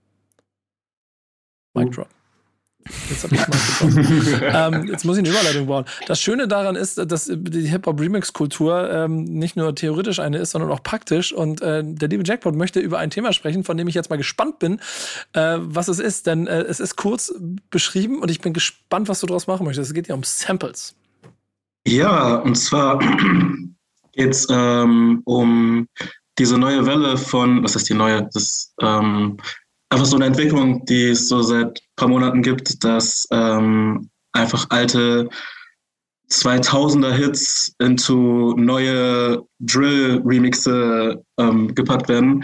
[1.73, 2.07] Mic drop.
[3.09, 3.31] Jetzt, hab
[4.73, 5.85] ähm, jetzt muss ich eine Überleitung bauen.
[6.07, 10.83] Das Schöne daran ist, dass die Hip-Hop-Remix-Kultur ähm, nicht nur theoretisch eine ist, sondern auch
[10.83, 11.33] praktisch.
[11.33, 14.17] Und äh, der liebe Jackpot möchte über ein Thema sprechen, von dem ich jetzt mal
[14.17, 14.79] gespannt bin,
[15.33, 16.27] äh, was es ist.
[16.27, 17.33] Denn äh, es ist kurz
[17.69, 19.89] beschrieben und ich bin gespannt, was du daraus machen möchtest.
[19.89, 20.95] Es geht ja um Samples.
[21.87, 22.99] Ja, und zwar
[24.13, 25.87] geht es ähm, um
[26.37, 28.29] diese neue Welle von, was heißt die neue?
[28.33, 29.37] Das ähm,
[29.89, 35.29] einfach so eine Entwicklung, die es so seit paar Monaten gibt, dass ähm, einfach alte
[36.29, 42.43] 2000er Hits into neue Drill-Remixe ähm, gepackt werden.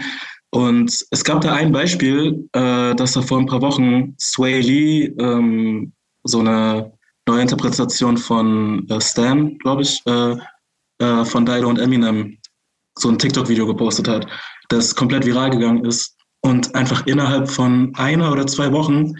[0.50, 5.04] Und es gab da ein Beispiel, äh, dass da vor ein paar Wochen Sway Lee
[5.18, 5.92] ähm,
[6.24, 6.92] so eine
[7.26, 10.36] neue Interpretation von äh, Stan, glaube ich, äh,
[10.98, 12.38] äh, von Dido und Eminem
[12.96, 14.26] so ein TikTok-Video gepostet hat,
[14.68, 19.14] das komplett viral gegangen ist und einfach innerhalb von einer oder zwei Wochen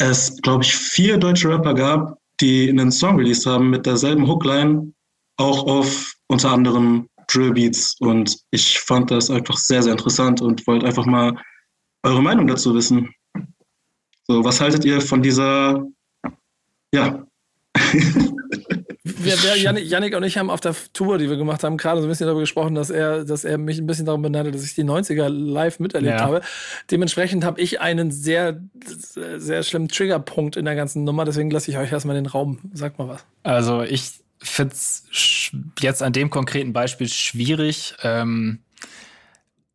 [0.00, 4.92] es, glaube ich, vier deutsche Rapper gab, die einen Song released haben mit derselben Hookline,
[5.36, 7.96] auch auf unter anderem Drill Beats.
[8.00, 11.36] Und ich fand das einfach sehr, sehr interessant und wollte einfach mal
[12.02, 13.14] eure Meinung dazu wissen.
[14.26, 15.86] So, was haltet ihr von dieser,
[16.94, 17.26] ja,
[19.02, 22.00] wir, wir, Janik, Janik, und ich haben auf der Tour, die wir gemacht haben, gerade
[22.00, 24.64] so ein bisschen darüber gesprochen, dass er, dass er mich ein bisschen darum benannte, dass
[24.64, 26.24] ich die 90er live miterlebt ja.
[26.24, 26.40] habe.
[26.90, 28.60] Dementsprechend habe ich einen sehr,
[29.36, 31.24] sehr schlimmen Triggerpunkt in der ganzen Nummer.
[31.24, 32.58] Deswegen lasse ich euch erstmal den Raum.
[32.72, 33.24] Sag mal was.
[33.42, 35.04] Also ich finde es
[35.80, 37.94] jetzt an dem konkreten Beispiel schwierig.
[38.02, 38.60] Ähm,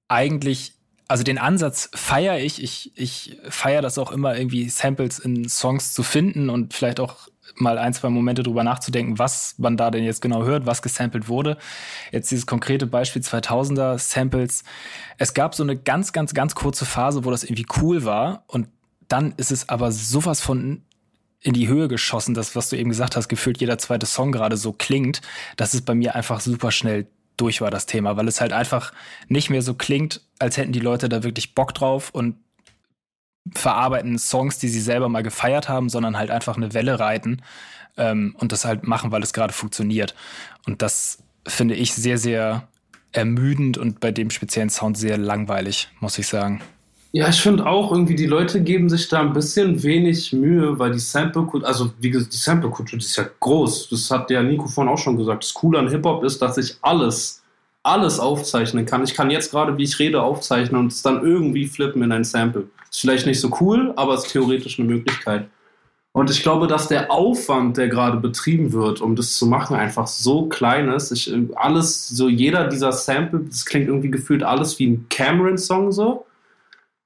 [0.08, 0.74] eigentlich
[1.08, 2.64] also den Ansatz feiere ich.
[2.64, 7.28] Ich, ich feiere das auch immer, irgendwie Samples in Songs zu finden und vielleicht auch
[7.56, 11.28] mal ein, zwei Momente drüber nachzudenken, was man da denn jetzt genau hört, was gesampelt
[11.28, 11.58] wurde.
[12.12, 14.64] Jetzt dieses konkrete Beispiel 2000er Samples.
[15.18, 18.68] Es gab so eine ganz, ganz, ganz kurze Phase, wo das irgendwie cool war und
[19.08, 20.82] dann ist es aber sowas von
[21.42, 24.58] in die Höhe geschossen, das, was du eben gesagt hast, gefühlt jeder zweite Song gerade
[24.58, 25.22] so klingt,
[25.58, 27.06] dass es bei mir einfach super schnell
[27.38, 28.94] durch war, das Thema, weil es halt einfach
[29.28, 32.38] nicht mehr so klingt, als hätten die Leute da wirklich Bock drauf und
[33.54, 37.42] verarbeiten Songs, die sie selber mal gefeiert haben, sondern halt einfach eine Welle reiten
[37.98, 40.16] ähm, und das halt machen, weil es gerade funktioniert.
[40.66, 42.68] Und das finde ich sehr, sehr
[43.12, 46.62] ermüdend und bei dem speziellen Sound sehr langweilig, muss ich sagen.
[47.12, 50.92] Ja, ich finde auch irgendwie, die Leute geben sich da ein bisschen wenig Mühe, weil
[50.92, 53.88] die Sample-Kultur, also wie gesagt, die Sample-Kultur, ist ja groß.
[53.88, 55.46] Das hat der Nico vorhin auch schon gesagt.
[55.46, 57.42] Das Coole an Hip-Hop ist, dass ich alles
[57.86, 59.04] alles aufzeichnen kann.
[59.04, 62.24] Ich kann jetzt gerade, wie ich rede, aufzeichnen und es dann irgendwie flippen in ein
[62.24, 62.68] Sample.
[62.90, 65.48] Ist vielleicht nicht so cool, aber ist theoretisch eine Möglichkeit.
[66.12, 70.08] Und ich glaube, dass der Aufwand, der gerade betrieben wird, um das zu machen, einfach
[70.08, 71.12] so klein ist.
[71.12, 76.26] Ich, alles, so jeder dieser Sample, das klingt irgendwie gefühlt alles wie ein Cameron-Song so.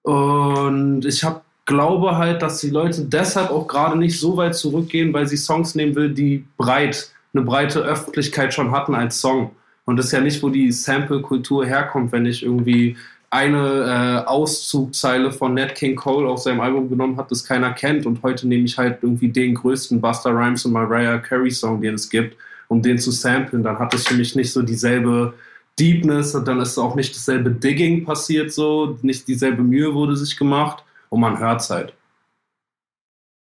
[0.03, 5.13] Und ich hab, glaube halt, dass die Leute deshalb auch gerade nicht so weit zurückgehen,
[5.13, 9.51] weil sie Songs nehmen will, die breit, eine breite Öffentlichkeit schon hatten als Song.
[9.89, 12.95] Und das ist ja nicht, wo die Sample-Kultur herkommt, wenn ich irgendwie
[13.31, 18.05] eine äh, Auszugzeile von Nat King Cole auf seinem Album genommen habe, das keiner kennt.
[18.05, 21.95] Und heute nehme ich halt irgendwie den größten Buster Rhymes und Mariah Carey Song, den
[21.95, 23.63] es gibt, um den zu samplen.
[23.63, 25.33] Dann hat es für mich nicht so dieselbe
[25.79, 30.37] Deepness und dann ist auch nicht dasselbe Digging passiert, so nicht dieselbe Mühe wurde sich
[30.37, 31.95] gemacht und man hört es halt.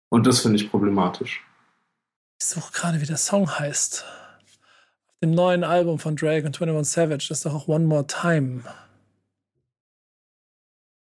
[0.09, 1.43] Und das finde ich problematisch.
[2.39, 4.05] Ich suche gerade, wie der Song heißt
[5.21, 8.63] dem neuen Album von Drake und 21 Savage ist doch auch One More Time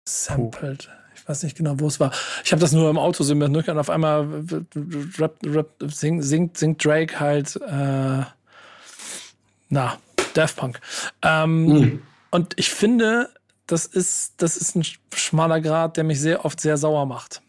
[0.09, 0.89] sampled.
[1.14, 2.12] Ich weiß nicht genau, wo es war.
[2.45, 4.45] Ich habe das nur im Auto sehen müssen und auf einmal
[5.18, 8.22] rap, rap, singt, singt, singt Drake halt, äh,
[9.68, 9.99] na,
[10.35, 10.81] Daft Punk.
[11.22, 12.03] Ähm, mhm.
[12.31, 13.31] Und ich finde,
[13.66, 17.43] das ist, das ist ein schmaler Grad, der mich sehr oft sehr sauer macht.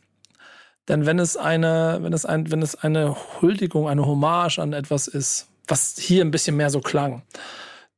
[0.87, 5.07] Denn wenn es eine, wenn es ein, wenn es eine Huldigung, eine Hommage an etwas
[5.07, 7.23] ist, was hier ein bisschen mehr so klang,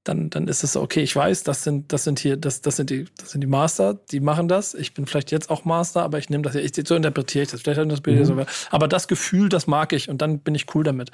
[0.03, 1.01] dann, dann ist es okay.
[1.01, 3.93] Ich weiß, das sind, das sind hier, das, das sind die, das sind die Master,
[3.93, 4.73] die machen das.
[4.73, 7.51] Ich bin vielleicht jetzt auch Master, aber ich nehme das ja, ich, so interpretiere ich
[7.51, 7.61] das.
[7.61, 8.25] Vielleicht das Bild mhm.
[8.25, 8.45] so.
[8.71, 11.11] Aber das Gefühl, das mag ich und dann bin ich cool damit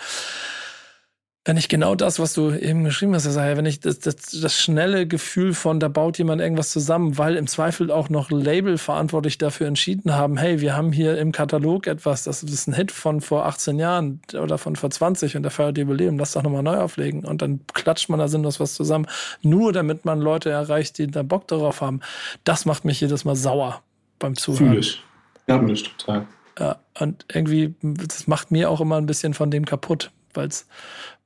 [1.48, 4.60] wenn ich genau das, was du eben geschrieben hast, Isaiah, wenn ich das, das, das
[4.60, 9.38] schnelle Gefühl von, da baut jemand irgendwas zusammen, weil im Zweifel auch noch Label verantwortlich
[9.38, 13.22] dafür entschieden haben, hey, wir haben hier im Katalog etwas, das ist ein Hit von
[13.22, 16.78] vor 18 Jahren oder von vor 20 und der feiert Jubiläum, lass doch nochmal neu
[16.78, 17.24] auflegen.
[17.24, 19.06] Und dann klatscht man da sinnlos was zusammen,
[19.44, 22.00] nur damit man Leute erreicht, die da Bock darauf haben.
[22.44, 23.84] Das macht mich jedes Mal sauer
[24.18, 24.72] beim Zuhören.
[24.72, 25.04] Fühl ich.
[25.48, 26.26] Ja, mich total.
[26.58, 30.66] Ja, und irgendwie, das macht mir auch immer ein bisschen von dem kaputt, weil es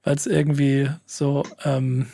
[0.03, 2.07] weil es irgendwie so, ähm,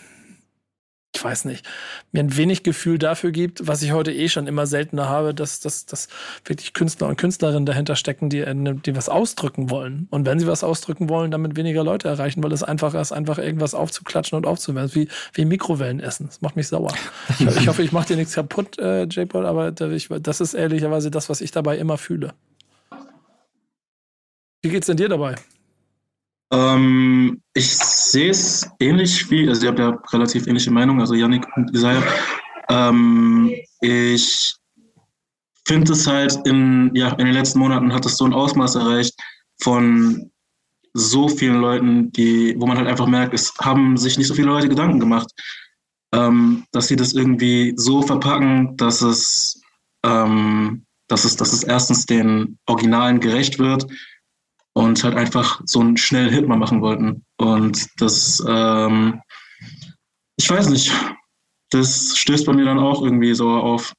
[1.15, 1.65] ich weiß nicht,
[2.11, 5.61] mir ein wenig Gefühl dafür gibt, was ich heute eh schon immer seltener habe, dass,
[5.61, 6.09] dass, dass
[6.43, 10.07] wirklich Künstler und Künstlerinnen dahinter stecken, die, die was ausdrücken wollen.
[10.11, 13.37] Und wenn sie was ausdrücken wollen, damit weniger Leute erreichen, weil es einfacher ist, einfach
[13.37, 16.27] irgendwas aufzuklatschen und aufzuwerfen, wie, wie Mikrowellen essen.
[16.27, 16.93] Das macht mich sauer.
[17.39, 21.29] Ich, ich hoffe, ich mache dir nichts kaputt, äh, J-Paul, aber das ist ehrlicherweise das,
[21.29, 22.33] was ich dabei immer fühle.
[24.61, 25.35] Wie geht's denn dir dabei?
[26.51, 31.45] Ähm, ich sehe es ähnlich wie, also ihr habt ja relativ ähnliche Meinung, also Yannick
[31.55, 32.03] und Isaiah.
[32.69, 34.55] Ähm, ich
[35.67, 39.13] finde es halt in, ja, in den letzten Monaten hat es so ein Ausmaß erreicht
[39.61, 40.31] von
[40.93, 44.47] so vielen Leuten, die, wo man halt einfach merkt, es haben sich nicht so viele
[44.47, 45.29] Leute Gedanken gemacht,
[46.13, 49.61] ähm, dass sie das irgendwie so verpacken, dass es,
[50.05, 53.85] ähm, dass es, dass es erstens den Originalen gerecht wird
[54.75, 57.25] und halt einfach so einen schnellen Hit mal machen wollten.
[57.37, 59.21] Und das, ähm,
[60.35, 60.91] ich weiß nicht,
[61.69, 63.93] das stößt bei mir dann auch irgendwie so auf.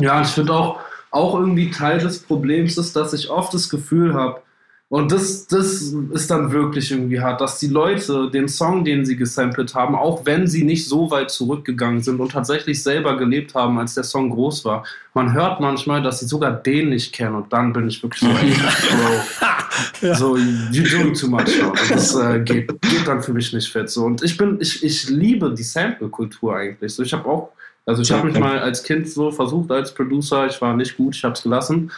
[0.00, 0.80] Ja, ich finde auch,
[1.12, 4.42] auch irgendwie Teil des Problems ist, dass ich oft das Gefühl habe,
[4.90, 9.14] und das, das ist dann wirklich irgendwie hart, dass die Leute den Song, den sie
[9.14, 13.78] gesampelt haben, auch wenn sie nicht so weit zurückgegangen sind und tatsächlich selber gelebt haben,
[13.78, 14.84] als der Song groß war,
[15.14, 18.26] man hört manchmal, dass sie sogar den nicht kennen und dann bin ich wirklich so,
[18.26, 20.14] Bro, ja.
[20.16, 21.60] so you doing too much.
[21.88, 23.88] Das äh, geht, geht dann für mich nicht fett.
[23.90, 24.06] So.
[24.06, 26.92] Und ich bin, ich, ich liebe die Sample-Kultur eigentlich.
[26.92, 27.52] So, ich habe auch,
[27.86, 31.14] also ich habe mich mal als Kind so versucht als Producer, ich war nicht gut,
[31.14, 31.92] ich habe es gelassen.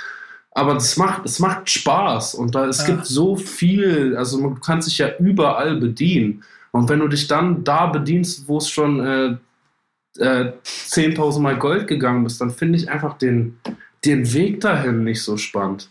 [0.55, 2.94] Aber es macht, es macht Spaß und da, es ja.
[2.94, 6.44] gibt so viel, also man kann sich ja überall bedienen.
[6.72, 9.36] Und wenn du dich dann da bedienst, wo es schon äh,
[10.18, 13.59] äh, 10.000 Mal Gold gegangen bist, dann finde ich einfach den,
[14.05, 15.90] den Weg dahin nicht so spannend.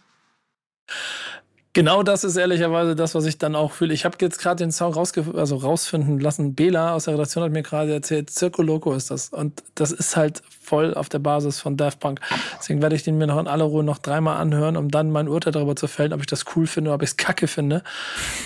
[1.74, 3.94] Genau das ist ehrlicherweise das, was ich dann auch fühle.
[3.94, 6.54] Ich habe jetzt gerade den Song rausge also rausfinden lassen.
[6.54, 9.30] Bela aus der Redaktion hat mir gerade erzählt, Circo Loco ist das.
[9.30, 12.20] Und das ist halt voll auf der Basis von Daft Punk.
[12.60, 15.30] Deswegen werde ich den mir noch in aller Ruhe noch dreimal anhören, um dann mein
[15.30, 17.84] Urteil darüber zu fällen, ob ich das cool finde oder ob ich es kacke finde.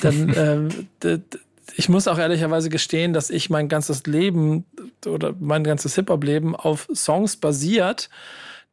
[0.04, 0.32] Denn
[1.04, 1.26] ähm,
[1.76, 4.66] ich muss auch ehrlicherweise gestehen, dass ich mein ganzes Leben
[5.08, 8.10] oder mein ganzes Hip-Hop-Leben auf Songs basiert,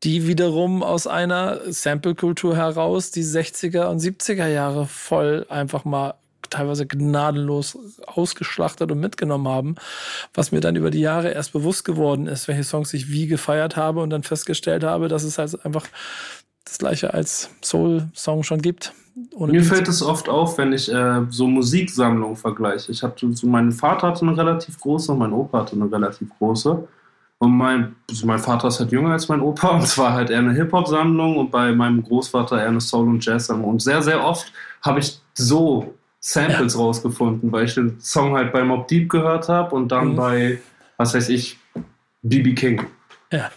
[0.04, 6.14] die wiederum aus einer Sample-Kultur heraus die 60er und 70er Jahre voll einfach mal
[6.50, 9.74] teilweise gnadenlos ausgeschlachtet und mitgenommen haben,
[10.34, 13.76] was mir dann über die Jahre erst bewusst geworden ist, welche Songs ich wie gefeiert
[13.76, 15.86] habe und dann festgestellt habe, dass es halt einfach
[16.64, 18.92] das gleiche als Soul-Song schon gibt.
[19.36, 22.92] Mir fällt es oft auf, wenn ich äh, so Musiksammlungen vergleiche.
[22.92, 26.30] Ich hatte so, mein Vater hatte eine relativ große und mein Opa hatte eine relativ
[26.38, 26.88] große.
[27.42, 30.38] Und mein, also mein Vater ist halt jünger als mein Opa und zwar halt eher
[30.38, 33.68] eine Hip-Hop-Sammlung und bei meinem Großvater eher eine Soul- und Jazz-Sammlung.
[33.68, 36.78] Und sehr, sehr oft habe ich so Samples ja.
[36.78, 40.16] rausgefunden, weil ich den Song halt bei Mob Deep gehört habe und dann mhm.
[40.16, 40.60] bei,
[40.96, 41.58] was weiß ich,
[42.22, 42.86] BB King.
[43.32, 43.50] Ja.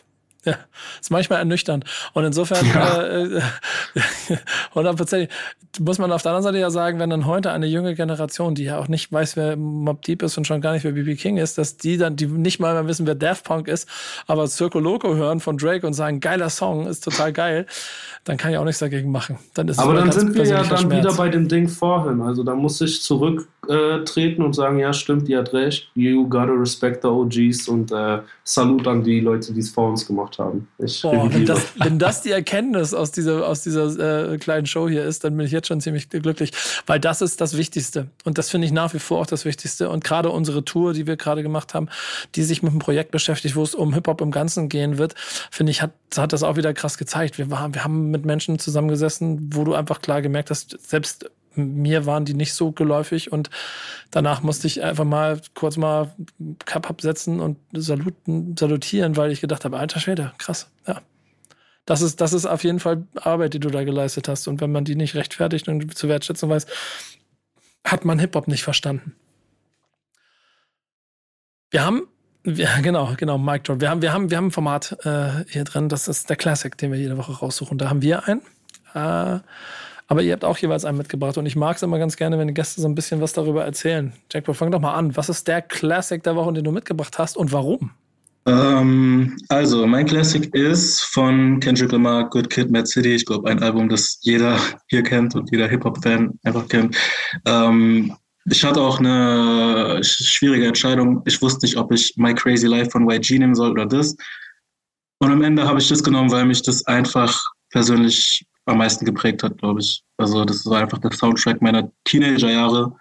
[0.45, 0.57] Ja,
[1.01, 1.85] ist manchmal ernüchternd.
[2.13, 3.01] Und insofern, ja.
[3.01, 3.41] äh,
[4.75, 5.29] hundertprozentig,
[5.79, 8.65] muss man auf der anderen Seite ja sagen, wenn dann heute eine junge Generation, die
[8.65, 11.37] ja auch nicht weiß, wer Mob Deep ist und schon gar nicht, wer BB King
[11.37, 13.89] ist, dass die dann, die nicht mal mehr wissen, wer Daft Punk ist,
[14.27, 17.65] aber Circo Loco hören von Drake und sagen, geiler Song, ist total geil,
[18.23, 19.37] dann kann ich auch nichts dagegen machen.
[19.53, 21.05] Dann ist aber dann sind wir ja dann Schmerz.
[21.05, 22.21] wieder bei dem Ding vorhin.
[22.21, 23.99] Also da muss ich zurück äh,
[24.37, 28.87] und sagen, ja, stimmt, die hat recht, you gotta respect the OGs und äh, Salut
[28.87, 30.34] an die Leute, die es vor uns gemacht haben.
[30.77, 34.89] Ich Boah, wenn, das, wenn das die Erkenntnis aus dieser, aus dieser äh, kleinen Show
[34.89, 36.51] hier ist, dann bin ich jetzt schon ziemlich glücklich,
[36.85, 38.07] weil das ist das Wichtigste.
[38.23, 39.89] Und das finde ich nach wie vor auch das Wichtigste.
[39.89, 41.89] Und gerade unsere Tour, die wir gerade gemacht haben,
[42.35, 45.15] die sich mit einem Projekt beschäftigt, wo es um Hip-Hop im Ganzen gehen wird,
[45.51, 47.37] finde ich, hat, hat das auch wieder krass gezeigt.
[47.37, 52.05] Wir, waren, wir haben mit Menschen zusammengesessen, wo du einfach klar gemerkt hast, selbst mir
[52.05, 53.49] waren die nicht so geläufig und
[54.11, 56.13] danach musste ich einfach mal kurz mal
[56.65, 61.01] Cup absetzen und saluten, salutieren, weil ich gedacht habe, alter Schwede, krass, ja.
[61.85, 64.47] Das ist, das ist auf jeden Fall Arbeit, die du da geleistet hast.
[64.47, 66.65] Und wenn man die nicht rechtfertigt und zu wertschätzen weiß,
[67.85, 69.15] hat man Hip-Hop nicht verstanden.
[71.69, 72.07] Wir haben,
[72.43, 73.81] ja, genau, genau, Mike Drop.
[73.81, 76.75] Wir haben, wir haben, wir haben ein Format äh, hier drin, das ist der Classic,
[76.75, 77.77] den wir jede Woche raussuchen.
[77.77, 78.41] Da haben wir einen.
[78.93, 79.39] Äh,
[80.07, 82.47] aber ihr habt auch jeweils einen mitgebracht und ich mag es immer ganz gerne, wenn
[82.47, 84.13] die Gäste so ein bisschen was darüber erzählen.
[84.31, 85.15] Jackpot, fang doch mal an.
[85.17, 87.91] Was ist der Classic der Woche, den du mitgebracht hast und warum?
[88.47, 93.15] Ähm, also, mein Classic ist von Kendrick Lamar, Good Kid, Mad City.
[93.15, 96.95] Ich glaube, ein Album, das jeder hier kennt und jeder Hip-Hop-Fan einfach kennt.
[97.45, 98.15] Ähm,
[98.47, 101.23] ich hatte auch eine schwierige Entscheidung.
[101.25, 104.15] Ich wusste nicht, ob ich My Crazy Life von YG nehmen soll oder das.
[105.17, 109.43] Und am Ende habe ich das genommen, weil mich das einfach persönlich am meisten geprägt
[109.43, 110.03] hat, glaube ich.
[110.17, 112.95] Also das war einfach der Soundtrack meiner Teenagerjahre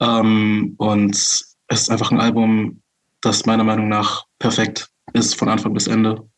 [0.00, 2.82] ähm, und es ist einfach ein Album,
[3.20, 6.28] das meiner Meinung nach perfekt ist von Anfang bis Ende.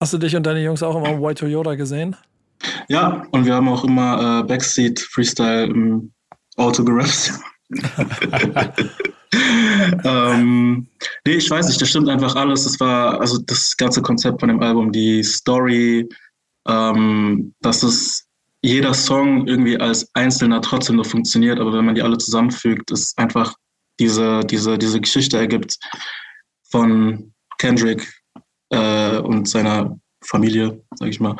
[0.00, 2.16] Hast du dich und deine Jungs auch immer im White Toyota gesehen?
[2.88, 6.12] Ja, und wir haben auch immer äh, Backseat Freestyle im
[6.56, 7.32] Auto gerappt.
[10.04, 10.86] ähm,
[11.26, 12.64] nee, ich weiß nicht, das stimmt einfach alles.
[12.64, 16.08] Das war also das ganze Konzept von dem Album, die Story,
[16.68, 18.26] ähm, dass es
[18.62, 23.18] jeder Song irgendwie als einzelner trotzdem noch funktioniert, aber wenn man die alle zusammenfügt, ist
[23.18, 23.54] einfach
[23.98, 25.78] diese, diese, diese Geschichte ergibt
[26.70, 28.12] von Kendrick
[28.70, 31.36] äh, und seiner Familie, sag ich mal.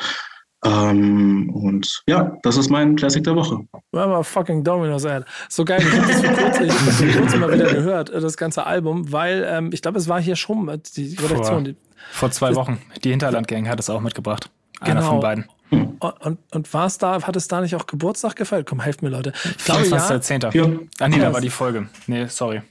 [0.63, 3.59] Ähm, und ja, das ist mein Classic der Woche.
[3.91, 5.25] Mama fucking Domino's Ad.
[5.49, 5.81] So geil.
[5.81, 8.65] Ich habe das vor kurzem, ich hab vor kurzem mal wieder gehört, äh, das ganze
[8.65, 11.65] Album, weil ähm, ich glaube, es war hier schon die Redaktion.
[11.65, 11.75] Vor,
[12.11, 12.79] vor zwei Wochen.
[13.03, 14.51] Die Hinterlandgang hat es auch mitgebracht.
[14.81, 15.11] Einer genau.
[15.11, 15.45] von beiden.
[15.71, 18.67] Und, und, und war es da, hat es da nicht auch Geburtstag gefeiert?
[18.67, 19.31] Komm, helft mir, Leute.
[19.57, 20.21] Ich glaube, ja.
[20.21, 20.41] 10.
[20.51, 20.65] Ja.
[20.99, 21.87] Ah, nee, da war die Folge.
[22.07, 22.61] Nee, sorry.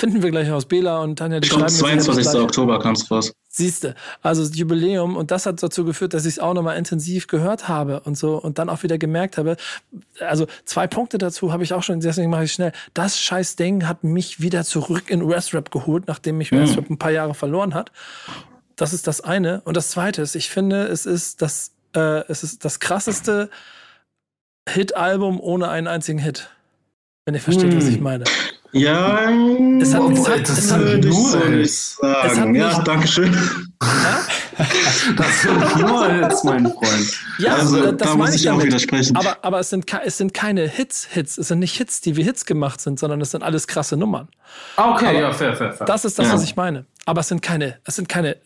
[0.00, 0.66] Finden wir gleich aus.
[0.66, 2.40] Bela und Tanja, die schreiben 22.
[2.40, 3.32] Oktober kam es raus.
[3.48, 7.26] Siehste, also das Jubiläum und das hat dazu geführt, dass ich es auch nochmal intensiv
[7.26, 9.56] gehört habe und so und dann auch wieder gemerkt habe,
[10.20, 12.70] also zwei Punkte dazu habe ich auch schon, deswegen mache ich schnell.
[12.94, 17.10] Das scheiß Ding hat mich wieder zurück in US-Rap geholt, nachdem mich US-Rap ein paar
[17.10, 17.90] Jahre verloren hat.
[18.78, 19.60] Das ist das eine.
[19.62, 23.50] Und das zweite ist, ich finde, es ist das, äh, es ist das krasseste
[24.68, 26.48] Hit-Album ohne einen einzigen Hit.
[27.26, 27.76] Wenn ihr versteht, hm.
[27.76, 28.24] was ich meine.
[28.72, 29.30] Ja,
[29.80, 32.54] es hat, es hat, das es hat, würde ich so nicht sagen.
[32.54, 33.32] ja, danke schön.
[33.82, 34.26] Ja?
[35.16, 37.12] das sind nur Hits, mein Freund.
[37.38, 39.16] Ja, also, das da muss ich, ich auch widersprechen.
[39.16, 41.38] Aber, aber es, sind, es sind keine Hits-Hits.
[41.38, 44.28] Es sind nicht Hits, die wie Hits gemacht sind, sondern es sind alles krasse Nummern.
[44.76, 45.86] Ah, okay, aber ja, fair, fair, fair.
[45.86, 46.34] Das ist das, ja.
[46.34, 46.84] was ich meine.
[47.06, 48.36] Aber es sind keine, es sind keine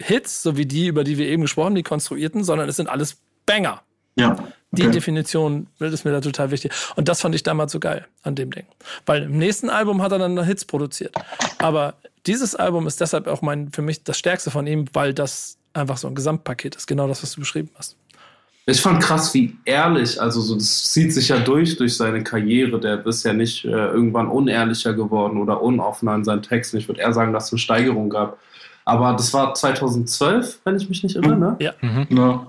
[0.00, 2.88] Hits, so wie die, über die wir eben gesprochen haben, die konstruierten, sondern es sind
[2.88, 3.82] alles Banger.
[4.16, 4.32] Ja.
[4.32, 4.42] Okay.
[4.72, 6.72] Die Definition ist mir da total wichtig.
[6.96, 8.66] Und das fand ich damals so geil an dem Ding.
[9.06, 11.14] Weil im nächsten Album hat er dann Hits produziert.
[11.58, 11.94] Aber
[12.26, 15.96] dieses Album ist deshalb auch mein, für mich das stärkste von ihm, weil das einfach
[15.96, 16.86] so ein Gesamtpaket ist.
[16.86, 17.96] Genau das, was du beschrieben hast.
[18.66, 22.80] Ich fand krass, wie ehrlich, also so, das zieht sich ja durch durch seine Karriere.
[22.80, 26.78] Der ist ja nicht äh, irgendwann unehrlicher geworden oder unoffener in seinen Texten.
[26.78, 28.38] Ich würde eher sagen, dass es eine Steigerung gab.
[28.84, 31.56] Aber das war 2012, wenn ich mich nicht irre, ne?
[31.58, 31.72] Ja.
[31.80, 32.06] Mhm.
[32.10, 32.46] ja.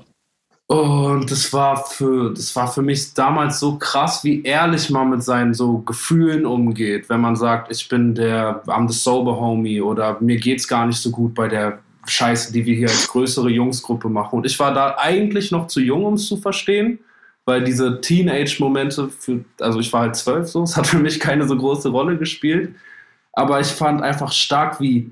[0.67, 5.21] Und das war für, das war für mich damals so krass, wie ehrlich man mit
[5.21, 10.17] seinen so Gefühlen umgeht, wenn man sagt, ich bin der, I'm the sober homie oder
[10.21, 14.09] mir geht's gar nicht so gut bei der Scheiße, die wir hier als größere Jungsgruppe
[14.09, 14.37] machen.
[14.37, 16.99] Und ich war da eigentlich noch zu jung, um es zu verstehen,
[17.45, 19.09] weil diese Teenage-Momente,
[19.59, 22.73] also ich war halt zwölf so, es hat für mich keine so große Rolle gespielt.
[23.33, 25.11] Aber ich fand einfach stark, wie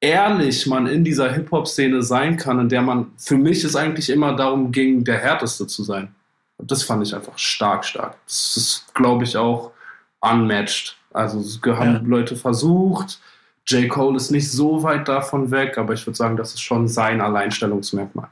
[0.00, 4.34] ehrlich man in dieser Hip-Hop-Szene sein kann, in der man, für mich es eigentlich immer
[4.34, 6.14] darum ging, der Härteste zu sein.
[6.56, 8.16] Und das fand ich einfach stark, stark.
[8.26, 9.72] Das ist, glaube ich, auch
[10.20, 10.96] unmatched.
[11.12, 12.00] Also es haben ja.
[12.04, 13.20] Leute versucht.
[13.66, 13.88] J.
[13.88, 17.20] Cole ist nicht so weit davon weg, aber ich würde sagen, das ist schon sein
[17.20, 18.28] Alleinstellungsmerkmal.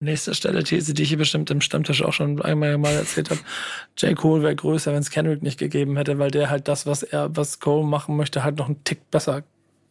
[0.00, 3.40] Nächste Stelle These, die ich hier bestimmt im Stammtisch auch schon einmal mal erzählt habe.
[3.96, 4.16] J.
[4.16, 7.34] Cole wäre größer, wenn es Kendrick nicht gegeben hätte, weil der halt das, was er,
[7.36, 9.42] was Cole machen möchte, halt noch einen Tick besser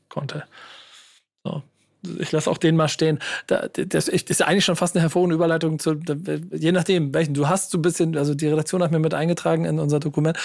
[0.10, 0.44] konnte.
[1.44, 1.62] So.
[2.20, 3.20] ich lasse auch den mal stehen.
[3.48, 6.00] Da, das, ist eigentlich schon fast eine hervorragende Überleitung zu,
[6.52, 9.66] je nachdem, welchen du hast, so ein bisschen, also die Redaktion hat mir mit eingetragen
[9.66, 10.38] in unser Dokument.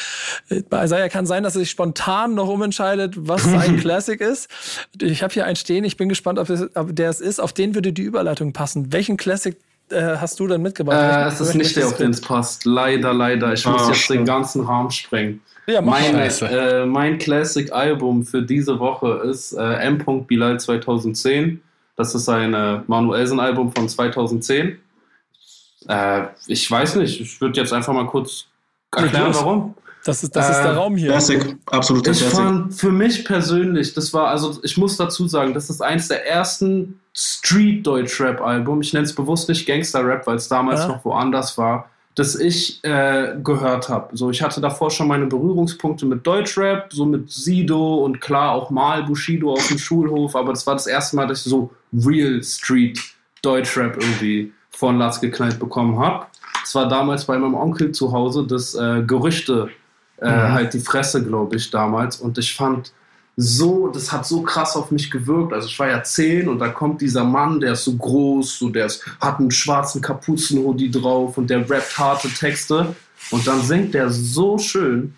[0.71, 4.49] Bei Isaiah kann sein, dass er sich spontan noch umentscheidet, was ein Classic ist.
[5.01, 7.41] Ich habe hier einen stehen, ich bin gespannt, ob, es, ob der es ist.
[7.41, 8.93] Auf den würde die Überleitung passen.
[8.93, 9.57] Welchen Classic
[9.91, 10.99] äh, hast du denn mitgebracht?
[10.99, 12.65] Äh, es ist nicht der, auf den es passt.
[12.65, 13.53] Leider, leider.
[13.53, 14.21] Ich oh, muss jetzt stimmt.
[14.21, 15.41] den ganzen Rahmen sprengen.
[15.69, 20.03] Ja, mein, äh, mein Classic-Album für diese Woche ist äh, M.
[20.27, 21.61] Bilal 2010.
[21.95, 24.79] Das ist ein äh, Manuelsen-Album von 2010.
[25.87, 28.47] Äh, ich weiß nicht, ich würde jetzt einfach mal kurz
[28.97, 29.75] erklären, warum.
[30.07, 31.11] Das ist, das ist der äh, Raum hier.
[31.11, 32.39] Classic, absolut Ich Classic.
[32.39, 36.27] fand für mich persönlich, das war, also ich muss dazu sagen, das ist eins der
[36.27, 38.81] ersten Street-Deutsch-Rap-Album.
[38.81, 40.89] Ich nenne es bewusst nicht Gangster-Rap, weil es damals ja.
[40.89, 44.17] noch woanders war das ich äh, gehört habe.
[44.17, 48.71] So, ich hatte davor schon meine Berührungspunkte mit Deutschrap, so mit Sido und klar auch
[48.71, 52.43] mal Bushido auf dem Schulhof, aber das war das erste Mal, dass ich so Real
[52.43, 52.99] Street
[53.43, 56.27] Deutschrap irgendwie von Latz geknallt bekommen habe.
[56.65, 59.69] Es war damals bei meinem Onkel zu Hause das äh, Gerüchte
[60.21, 60.53] äh, mhm.
[60.53, 62.17] halt die Fresse, glaube ich, damals.
[62.17, 62.93] Und ich fand
[63.41, 65.53] so, das hat so krass auf mich gewirkt.
[65.53, 68.69] Also ich war ja zehn und da kommt dieser Mann, der ist so groß, so
[68.69, 72.97] der ist, hat einen schwarzen Kapuzenhoodie drauf und der rappt harte Texte
[73.31, 75.15] und dann singt der so schön.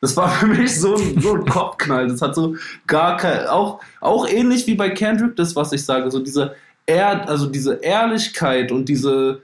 [0.00, 2.08] Das war für mich so ein, so ein Kopfknall.
[2.08, 2.56] Das hat so
[2.86, 6.54] gar kein, auch, auch ähnlich wie bei Kendrick, das, was ich sage, so diese,
[6.86, 9.42] Ehr, also diese Ehrlichkeit und diese,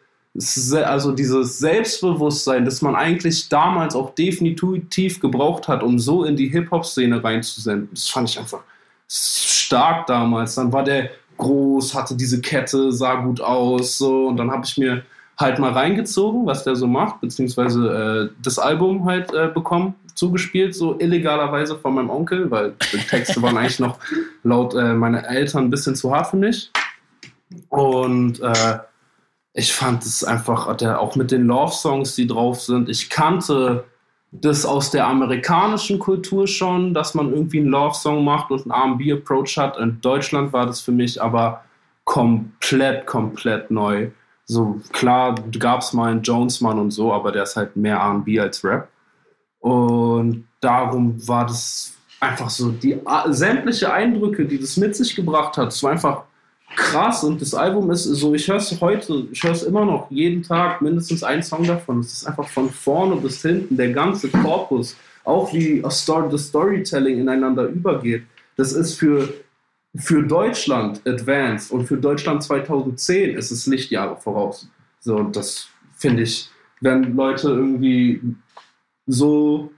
[0.85, 6.49] also dieses Selbstbewusstsein, das man eigentlich damals auch definitiv gebraucht hat, um so in die
[6.49, 8.62] Hip-Hop-Szene reinzusenden, das fand ich einfach
[9.09, 10.57] stark damals.
[10.57, 14.76] Dann war der groß, hatte diese Kette, sah gut aus, so und dann habe ich
[14.76, 15.05] mir
[15.37, 20.74] halt mal reingezogen, was der so macht, beziehungsweise äh, das Album halt äh, bekommen, zugespielt,
[20.74, 23.99] so illegalerweise von meinem Onkel, weil die Texte waren eigentlich noch
[24.45, 26.70] laut äh, meiner Eltern ein bisschen zu hart für mich.
[27.68, 28.78] Und äh,
[29.55, 33.85] ich fand es einfach, auch mit den Love-Songs, die drauf sind, ich kannte
[34.33, 39.57] das aus der amerikanischen Kultur schon, dass man irgendwie einen Love-Song macht und einen RB-Approach
[39.57, 39.79] hat.
[39.79, 41.63] In Deutschland war das für mich aber
[42.03, 44.11] komplett, komplett neu.
[44.45, 48.41] So klar gab es mal einen Jonesmann und so, aber der ist halt mehr RB
[48.41, 48.89] als Rap.
[49.61, 55.73] Und darum war das einfach so, die sämtliche Eindrücke, die das mit sich gebracht hat,
[55.73, 56.25] so einfach
[56.77, 60.11] krass und das Album ist so, ich höre es heute, ich höre es immer noch,
[60.11, 62.01] jeden Tag mindestens ein Song davon.
[62.01, 66.01] Es ist einfach von vorne bis hinten, der ganze Korpus, auch wie das
[66.49, 68.25] Storytelling ineinander übergeht.
[68.57, 69.33] Das ist für,
[69.97, 74.68] für Deutschland advanced und für Deutschland 2010 ist es Lichtjahre voraus.
[75.01, 76.49] So, das finde ich,
[76.81, 78.20] wenn Leute irgendwie
[79.07, 79.70] so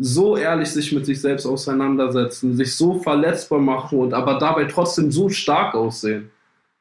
[0.00, 5.10] so ehrlich sich mit sich selbst auseinandersetzen, sich so verletzbar machen und aber dabei trotzdem
[5.10, 6.30] so stark aussehen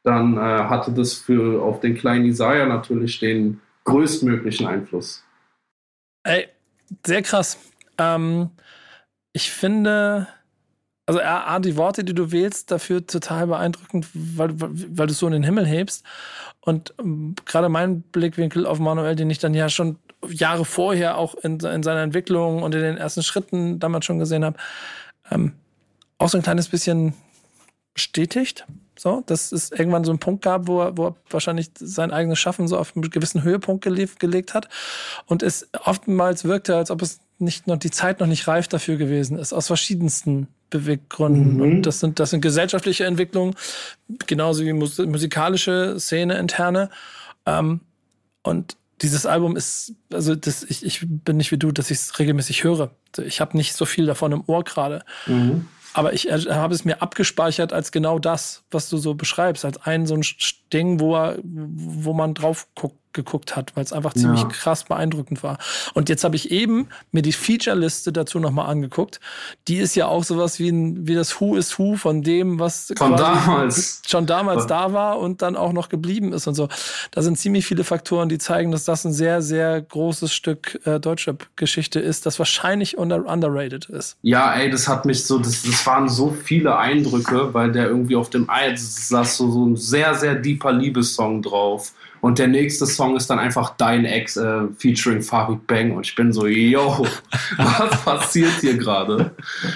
[0.08, 5.24] dann äh, hatte das für auf den kleinen Isaiah natürlich den größtmöglichen Einfluss.
[6.24, 6.47] Ey,
[7.05, 7.58] sehr krass.
[7.97, 8.49] Ähm,
[9.34, 10.28] ich finde,
[11.05, 15.28] also A, die Worte, die du wählst, dafür total beeindruckend, weil, weil du es so
[15.28, 16.05] in den Himmel hebst.
[16.62, 19.97] Und ähm, gerade mein Blickwinkel auf Manuel, den ich dann ja schon
[20.28, 24.43] Jahre vorher auch in, in seiner Entwicklung und in den ersten Schritten damals schon gesehen
[24.43, 24.58] habe,
[25.32, 25.53] ähm,
[26.18, 27.14] auch so ein kleines bisschen
[27.93, 28.66] bestätigt.
[28.98, 32.39] So, dass es irgendwann so einen Punkt gab, wo er, wo er wahrscheinlich sein eigenes
[32.39, 34.68] Schaffen so auf einen gewissen Höhepunkt gelegt, gelegt hat.
[35.28, 38.98] Und es oftmals wirkte, als ob es nicht noch die Zeit noch nicht reif dafür
[38.98, 41.56] gewesen ist, aus verschiedensten Beweggründen.
[41.56, 41.62] Mhm.
[41.62, 43.56] Und das sind, das sind gesellschaftliche Entwicklungen,
[44.26, 46.89] genauso wie musikalische Szene interne.
[47.45, 47.82] Ähm,
[48.41, 52.20] und dieses Album ist, also das, ich, ich bin nicht wie du, dass ich es
[52.20, 52.91] regelmäßig höre.
[53.24, 55.04] Ich habe nicht so viel davon im Ohr gerade.
[55.28, 55.68] Mhm.
[55.94, 59.78] Aber ich äh, habe es mir abgespeichert als genau das, was du so beschreibst, als
[59.78, 60.26] ein so ein
[60.72, 64.22] Ding, wo, er, wo man drauf guckt geguckt hat, weil es einfach ja.
[64.22, 65.58] ziemlich krass beeindruckend war.
[65.93, 69.20] Und jetzt habe ich eben mir die Feature-Liste dazu nochmal angeguckt.
[69.68, 72.93] Die ist ja auch sowas wie, ein, wie das Who is Who von dem, was
[72.97, 74.01] von damals.
[74.08, 74.68] schon damals ja.
[74.68, 76.70] da war und dann auch noch geblieben ist und so.
[77.12, 80.99] Da sind ziemlich viele Faktoren, die zeigen, dass das ein sehr, sehr großes Stück äh,
[80.99, 84.18] Deutschrap-Geschichte ist, das wahrscheinlich under underrated ist.
[84.22, 88.16] Ja, ey, das hat mich so, das, das waren so viele Eindrücke, weil der irgendwie
[88.16, 91.93] auf dem Eis saß so, so ein sehr, sehr deeper Liebessong drauf.
[92.22, 95.91] Und der nächste Song ist dann einfach Dein Ex äh, featuring Farid Bang.
[95.91, 97.05] Und ich bin so, yo,
[97.57, 99.32] was passiert hier gerade?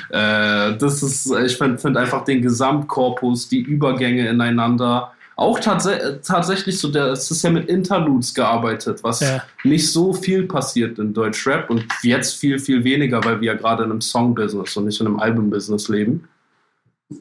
[0.09, 5.11] Äh, das ist, ich finde find einfach den Gesamtkorpus, die Übergänge ineinander.
[5.35, 5.87] Auch tats
[6.25, 9.41] tatsächlich so, der, es ist ja mit Interludes gearbeitet, was ja.
[9.63, 13.83] nicht so viel passiert in Deutschrap und jetzt viel, viel weniger, weil wir ja gerade
[13.83, 16.27] in einem Song-Business und nicht in einem Album-Business leben.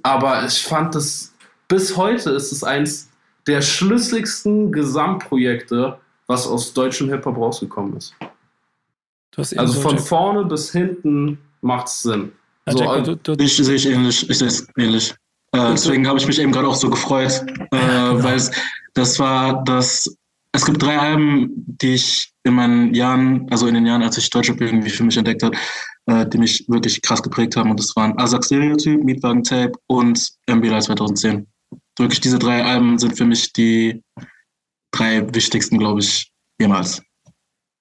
[0.03, 1.31] Aber ich fand das
[1.71, 3.10] bis heute ist es eins
[3.51, 5.99] der schlüssigsten Gesamtprojekte,
[6.29, 8.15] was aus deutschem Hip-Hop rausgekommen ist.
[9.37, 12.33] also so von Jack vorne bis hinten macht es Sinn.
[12.67, 14.29] Ja, so, Jack, du, du, ich sehe ich ähnlich.
[14.31, 15.15] Ich sehe es ähnlich.
[15.53, 18.23] Äh, deswegen habe ich mich eben gerade auch so gefreut, äh, genau.
[18.23, 18.53] weil es,
[18.95, 20.17] das war das.
[20.53, 24.31] Es gibt drei Alben, die ich in meinen Jahren, also in den Jahren, als ich
[24.31, 25.57] Deutschrap irgendwie für mich entdeckt habe,
[26.07, 27.71] äh, die mich wirklich krass geprägt haben.
[27.71, 31.47] Und das waren Asak Stereotyp, Mietwagen Tape und MBLI 2010.
[32.01, 34.03] Wirklich diese drei Alben sind für mich die
[34.91, 37.03] drei wichtigsten, glaube ich, jemals.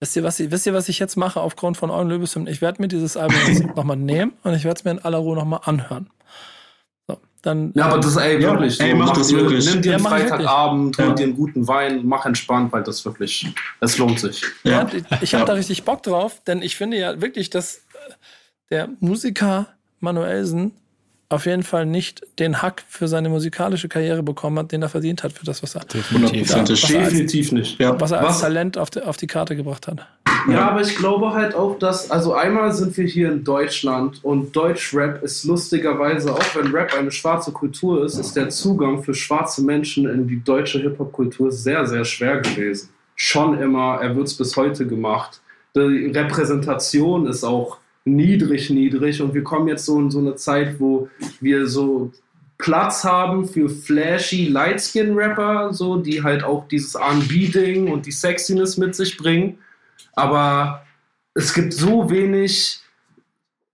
[0.02, 2.52] Wisst ihr, was ich, wisst ihr, was ich jetzt mache aufgrund von euren Löbeshymnen?
[2.52, 5.36] Ich werde mir dieses Album nochmal nehmen und ich werde es mir in aller Ruhe
[5.36, 6.10] nochmal anhören.
[7.08, 8.80] So, dann, ja, aber das, ey, ja, wirklich.
[8.80, 9.66] Ey, mach, das wirklich.
[9.70, 11.14] Nimm dir einen ja, Freitagabend, hol ja.
[11.14, 13.48] dir einen guten Wein, mach entspannt, weil das wirklich,
[13.82, 14.44] es lohnt sich.
[14.64, 14.88] Ja,
[15.22, 17.82] ich habe da richtig Bock drauf, denn ich finde ja wirklich, dass
[18.70, 19.68] der Musiker
[20.00, 20.72] Manuelsen
[21.30, 25.24] auf jeden Fall nicht den Hack für seine musikalische Karriere bekommen hat, den er verdient
[25.24, 27.80] hat für das, was er, Definitiv, ja, was er Definitiv nicht.
[27.80, 28.00] Ja.
[28.02, 28.42] Was er als was?
[28.42, 30.08] Talent auf die, auf die Karte gebracht hat.
[30.50, 34.56] Ja, aber ich glaube halt auch, dass, also einmal sind wir hier in Deutschland und
[34.56, 39.64] Deutschrap ist lustigerweise, auch wenn Rap eine schwarze Kultur ist, ist der Zugang für schwarze
[39.64, 42.90] Menschen in die deutsche Hip-Hop-Kultur sehr, sehr schwer gewesen.
[43.16, 45.42] Schon immer, er wird es bis heute gemacht.
[45.76, 47.78] Die Repräsentation ist auch
[48.16, 49.22] niedrig, niedrig.
[49.22, 52.12] Und wir kommen jetzt so in so eine Zeit, wo wir so
[52.58, 58.96] Platz haben für flashy Lightskin-Rapper, so, die halt auch dieses R&B-Ding und die Sexiness mit
[58.96, 59.58] sich bringen.
[60.14, 60.86] Aber
[61.34, 62.82] es gibt so wenig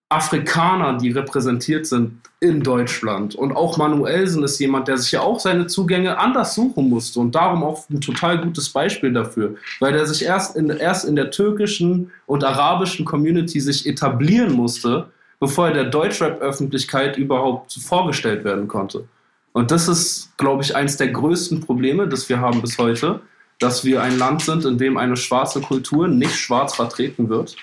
[0.10, 3.34] Afrikaner, die repräsentiert sind in Deutschland.
[3.34, 7.34] Und auch Manuelsen ist jemand, der sich ja auch seine Zugänge anders suchen musste und
[7.34, 11.32] darum auch ein total gutes Beispiel dafür, weil der sich erst in, erst in der
[11.32, 15.08] türkischen und arabischen Community sich etablieren musste,
[15.40, 19.08] bevor er der Deutschrap-Öffentlichkeit überhaupt vorgestellt werden konnte.
[19.54, 23.22] Und das ist, glaube ich, eines der größten Probleme, das wir haben bis heute,
[23.60, 27.56] dass wir ein Land sind, in dem eine schwarze Kultur nicht schwarz vertreten wird.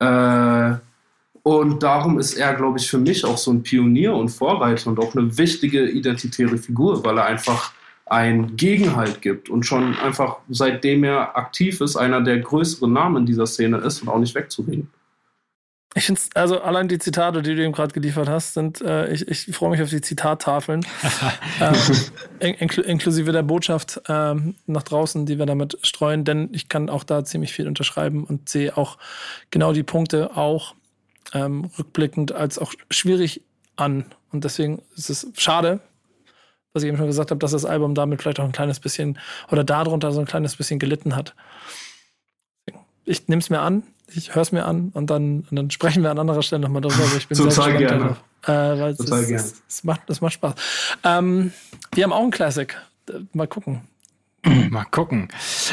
[0.00, 0.76] Äh,
[1.56, 4.98] und darum ist er, glaube ich, für mich auch so ein Pionier und Vorreiter und
[4.98, 7.72] auch eine wichtige identitäre Figur, weil er einfach
[8.06, 13.26] einen Gegenhalt gibt und schon einfach seitdem er aktiv ist, einer der größeren Namen in
[13.26, 14.90] dieser Szene ist und auch nicht wegzureden.
[15.94, 19.26] Ich finde also allein die Zitate, die du ihm gerade geliefert hast, sind, äh, ich,
[19.26, 20.86] ich freue mich auf die Zitattafeln,
[22.40, 24.34] äh, inkl inklusive der Botschaft äh,
[24.66, 28.48] nach draußen, die wir damit streuen, denn ich kann auch da ziemlich viel unterschreiben und
[28.48, 28.98] sehe auch
[29.50, 30.74] genau die Punkte auch
[31.32, 33.42] ähm, rückblickend als auch schwierig
[33.76, 34.06] an.
[34.32, 35.80] Und deswegen ist es schade,
[36.72, 39.18] was ich eben schon gesagt habe, dass das Album damit vielleicht auch ein kleines bisschen
[39.50, 41.34] oder darunter so ein kleines bisschen gelitten hat.
[43.04, 46.02] Ich nehme es mir an, ich höre es mir an und dann, und dann sprechen
[46.02, 47.04] wir an anderer Stelle nochmal darüber.
[47.16, 48.16] Ich bin Total gerne.
[48.42, 49.52] Äh, weil Total es, gerne.
[49.68, 50.54] Es, macht, es macht Spaß.
[51.04, 51.52] Ähm,
[51.94, 52.76] wir haben auch ein Classic.
[53.32, 53.80] Mal gucken.
[54.70, 55.28] Mal gucken.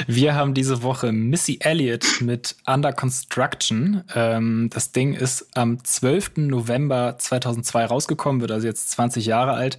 [0.07, 4.03] Wir haben diese Woche Missy Elliott mit Under Construction.
[4.15, 6.37] Ähm, das Ding ist am 12.
[6.37, 9.77] November 2002 rausgekommen, wird also jetzt 20 Jahre alt.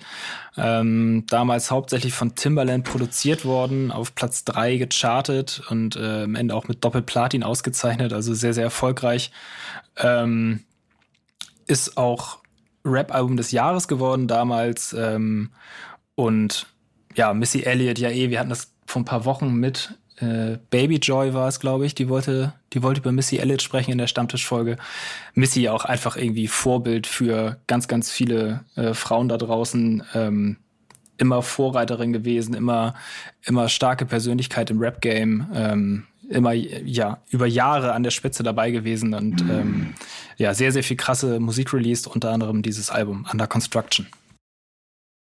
[0.57, 6.55] Ähm, damals hauptsächlich von Timbaland produziert worden, auf Platz 3 gechartet und äh, am Ende
[6.55, 9.33] auch mit Doppelplatin ausgezeichnet, also sehr, sehr erfolgreich.
[9.97, 10.63] Ähm,
[11.67, 12.39] ist auch
[12.85, 14.93] Rap-Album des Jahres geworden damals.
[14.93, 15.51] Ähm,
[16.15, 16.67] und
[17.17, 20.97] ja, Missy Elliott, ja eh, wir hatten das vor ein paar Wochen mit äh, Baby
[20.97, 24.07] Joy war es, glaube ich, die wollte, die wollte über Missy Elliott sprechen in der
[24.07, 24.77] Stammtischfolge.
[25.35, 30.03] Missy auch einfach irgendwie Vorbild für ganz, ganz viele äh, Frauen da draußen.
[30.15, 30.57] Ähm,
[31.19, 32.95] immer Vorreiterin gewesen, immer,
[33.43, 39.15] immer starke Persönlichkeit im Rap-Game, ähm, immer ja über Jahre an der Spitze dabei gewesen
[39.15, 39.95] und ähm,
[40.37, 44.07] ja sehr sehr viel krasse Musik released, unter anderem dieses Album Under Construction.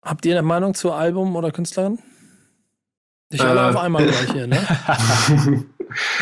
[0.04, 2.00] Habt ihr eine Meinung zur Album oder Künstlerin?
[3.32, 4.60] Nicht alle äh, auf einmal gleich hier, ne?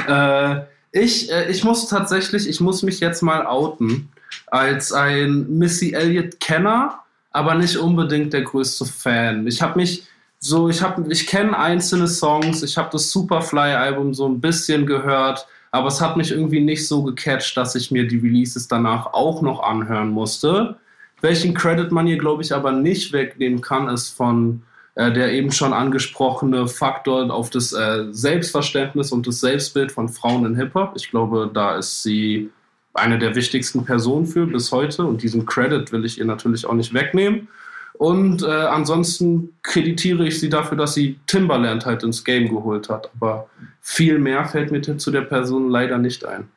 [0.94, 4.10] äh, ich, äh, ich muss tatsächlich, ich muss mich jetzt mal outen
[4.48, 7.00] als ein Missy Elliott-Kenner,
[7.32, 9.48] aber nicht unbedingt der größte Fan.
[9.48, 10.08] Ich habe mich
[10.40, 15.48] so, ich habe, ich kenne einzelne Songs, ich habe das Superfly-Album so ein bisschen gehört,
[15.72, 19.42] aber es hat mich irgendwie nicht so gecatcht, dass ich mir die Releases danach auch
[19.42, 20.76] noch anhören musste.
[21.22, 24.62] Welchen Credit man hier, glaube ich, aber nicht wegnehmen kann, ist von
[24.96, 30.56] der eben schon angesprochene Faktor auf das äh, Selbstverständnis und das Selbstbild von Frauen in
[30.56, 30.94] Hip-Hop.
[30.96, 32.52] Ich glaube, da ist sie
[32.94, 36.76] eine der wichtigsten Personen für bis heute und diesen Credit will ich ihr natürlich auch
[36.76, 37.48] nicht wegnehmen.
[37.94, 43.10] Und äh, ansonsten kreditiere ich sie dafür, dass sie Timberland halt ins Game geholt hat.
[43.16, 43.48] Aber
[43.82, 46.50] viel mehr fällt mir zu der Person leider nicht ein.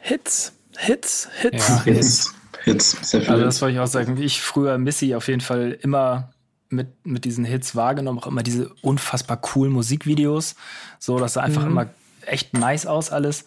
[0.00, 1.68] Hits, Hits, Hits.
[1.68, 2.34] Ja, Hits.
[2.64, 3.30] Hits, sehr viel.
[3.30, 6.31] Also das wollte ich auch sagen, wie ich früher Missy auf jeden Fall immer
[6.72, 10.56] mit, mit diesen Hits wahrgenommen, auch immer diese unfassbar coolen Musikvideos.
[10.98, 11.70] So, das sah einfach mhm.
[11.70, 11.86] immer
[12.26, 13.44] echt nice aus alles.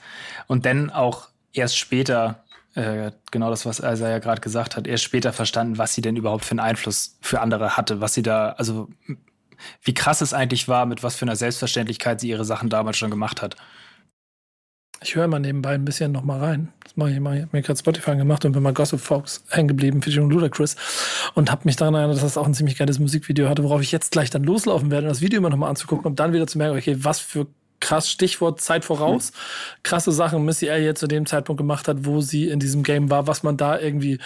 [0.47, 2.43] Und dann auch erst später,
[2.75, 6.15] äh, genau das, was Isa ja gerade gesagt hat, erst später verstanden, was sie denn
[6.15, 8.89] überhaupt für einen Einfluss für andere hatte, was sie da, also
[9.81, 13.11] wie krass es eigentlich war, mit was für einer Selbstverständlichkeit sie ihre Sachen damals schon
[13.11, 13.55] gemacht hat.
[15.05, 16.73] Ich höre mal nebenbei ein bisschen noch mal rein.
[16.83, 17.35] Das mache ich mal.
[17.35, 20.75] Ich habe mir gerade Spotify gemacht und bin mal Gossip Fox hängen geblieben, Featuring Ludacris.
[21.35, 23.91] Und habe mich daran erinnert, dass das auch ein ziemlich geiles Musikvideo hatte, worauf ich
[23.91, 26.47] jetzt gleich dann loslaufen werde, um das Video immer noch mal anzugucken, um dann wieder
[26.47, 27.45] zu merken, okay, was für
[27.79, 29.31] krass Stichwort Zeit voraus.
[29.83, 33.27] Krasse Sachen Missy Elliott zu dem Zeitpunkt gemacht hat, wo sie in diesem Game war,
[33.27, 34.17] was man da irgendwie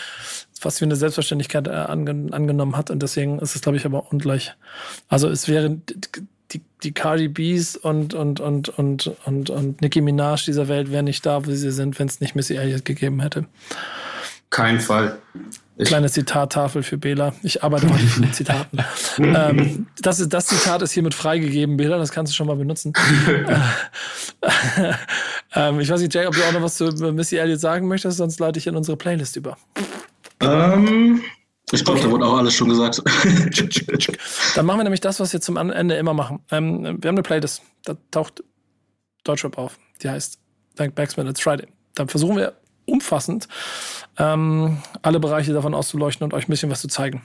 [0.58, 2.90] fast wie eine Selbstverständlichkeit äh, angen angenommen hat.
[2.90, 4.56] Und deswegen ist es, glaube ich, aber ungleich.
[5.10, 5.82] Also es wäre
[6.52, 11.06] die, die Cardi B's und, und, und, und, und, und Nicki Minaj dieser Welt wären
[11.06, 13.46] nicht da, wo sie sind, wenn es nicht Missy Elliott gegeben hätte.
[14.50, 15.20] Kein Fall.
[15.78, 17.34] Ich Kleine Zitattafel für Bela.
[17.42, 18.80] Ich arbeite heute mit Zitaten.
[19.18, 21.98] ähm, das, ist, das Zitat ist hiermit freigegeben, Bela.
[21.98, 22.92] Das kannst du schon mal benutzen.
[25.56, 28.18] ähm, ich weiß nicht, Jay, ob du auch noch was zu Missy Elliott sagen möchtest,
[28.18, 29.58] sonst leite ich in unsere Playlist über.
[30.42, 31.22] Ähm,
[31.72, 33.02] ich glaube, da wurde auch alles schon gesagt.
[34.56, 36.40] Dann machen wir nämlich das, was wir zum Ende immer machen.
[36.52, 38.44] Ähm, wir haben eine Playlist, da taucht
[39.24, 39.78] Deutschrap auf.
[40.02, 40.40] Die heißt
[40.76, 41.68] Thank Backsman, It's Friday.
[41.96, 42.54] Dann versuchen wir
[42.86, 43.48] umfassend
[44.18, 47.22] ähm, alle Bereiche davon auszuleuchten und euch ein bisschen was zu zeigen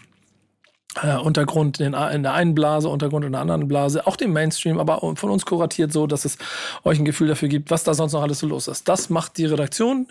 [1.03, 4.79] äh, Untergrund in, in, der einen Blase, Untergrund in der anderen Blase, auch den Mainstream,
[4.79, 6.39] aber von uns kuratiert so, dass es
[6.85, 8.89] euch ein Gefühl dafür gibt, was da sonst noch alles so los ist.
[8.89, 10.09] Das macht die Redaktion.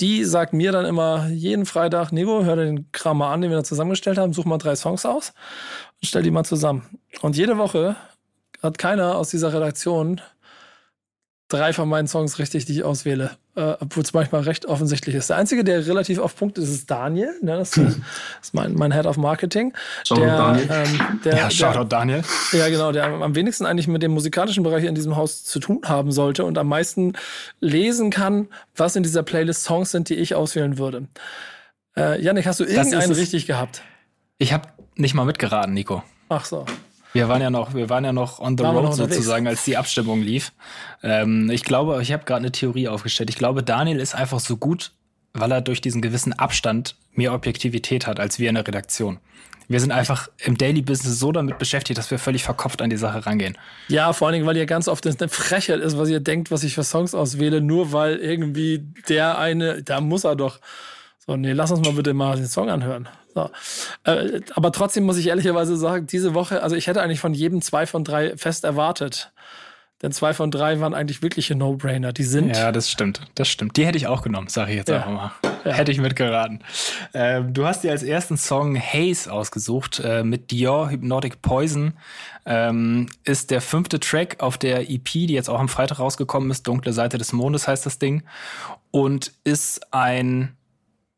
[0.00, 3.50] Die sagt mir dann immer jeden Freitag, Nico, hör dir den Kram mal an, den
[3.50, 5.32] wir da zusammengestellt haben, such mal drei Songs aus
[6.00, 6.82] und stell die mal zusammen.
[7.22, 7.96] Und jede Woche
[8.62, 10.20] hat keiner aus dieser Redaktion
[11.54, 13.30] drei von meinen Songs richtig, die ich auswähle.
[13.56, 15.30] Äh, Obwohl es manchmal recht offensichtlich ist.
[15.30, 17.32] Der einzige, der relativ auf Punkt ist, ist Daniel.
[17.40, 17.56] Ne?
[17.56, 18.04] Das, hm.
[18.42, 19.72] ist mein, mein Head of Marketing.
[20.04, 20.68] Shoutout der, Daniel.
[20.70, 22.22] Ähm, der, ja, Shoutout Daniel.
[22.52, 25.80] Ja, genau, der am wenigsten eigentlich mit dem musikalischen Bereich in diesem Haus zu tun
[25.84, 27.12] haben sollte und am meisten
[27.60, 31.06] lesen kann, was in dieser Playlist Songs sind, die ich auswählen würde.
[31.96, 33.82] Äh, Janik, hast du irgendeinen richtig gehabt?
[34.38, 36.02] Ich habe nicht mal mitgeraten, Nico.
[36.28, 36.66] Ach so.
[37.14, 40.20] Wir waren ja noch, wir waren ja noch on the road sozusagen, als die Abstimmung
[40.20, 40.52] lief.
[41.02, 43.30] Ähm, ich glaube, ich habe gerade eine Theorie aufgestellt.
[43.30, 44.90] Ich glaube, Daniel ist einfach so gut,
[45.32, 49.20] weil er durch diesen gewissen Abstand mehr Objektivität hat als wir in der Redaktion.
[49.68, 52.96] Wir sind einfach im Daily Business so damit beschäftigt, dass wir völlig verkopft an die
[52.96, 53.56] Sache rangehen.
[53.86, 56.64] Ja, vor allen Dingen, weil ihr ganz oft eine Frechheit ist, was ihr denkt, was
[56.64, 60.58] ich für Songs auswähle, nur weil irgendwie der eine, da muss er doch.
[61.24, 63.08] So, nee, lass uns mal bitte mal den Song anhören.
[63.34, 63.50] So.
[64.04, 67.60] Äh, aber trotzdem muss ich ehrlicherweise sagen, diese Woche, also ich hätte eigentlich von jedem
[67.62, 69.32] zwei von drei fest erwartet.
[70.02, 72.12] Denn zwei von drei waren eigentlich wirkliche No-Brainer.
[72.12, 72.54] Die sind.
[72.54, 73.22] Ja, das stimmt.
[73.36, 73.78] Das stimmt.
[73.78, 74.96] Die hätte ich auch genommen, sage ich jetzt ja.
[74.96, 75.32] einfach mal.
[75.64, 75.72] Ja.
[75.72, 76.62] Hätte ich mitgeraten.
[77.14, 81.94] Ähm, du hast dir als ersten Song Haze ausgesucht äh, mit Dior Hypnotic Poison.
[82.44, 86.66] Ähm, ist der fünfte Track auf der EP, die jetzt auch am Freitag rausgekommen ist.
[86.66, 88.24] Dunkle Seite des Mondes heißt das Ding.
[88.90, 90.54] Und ist ein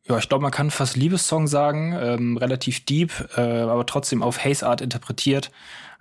[0.09, 4.44] ja, ich glaube, man kann fast Liebessong sagen, ähm, relativ deep, äh, aber trotzdem auf
[4.44, 5.50] Haze Art interpretiert.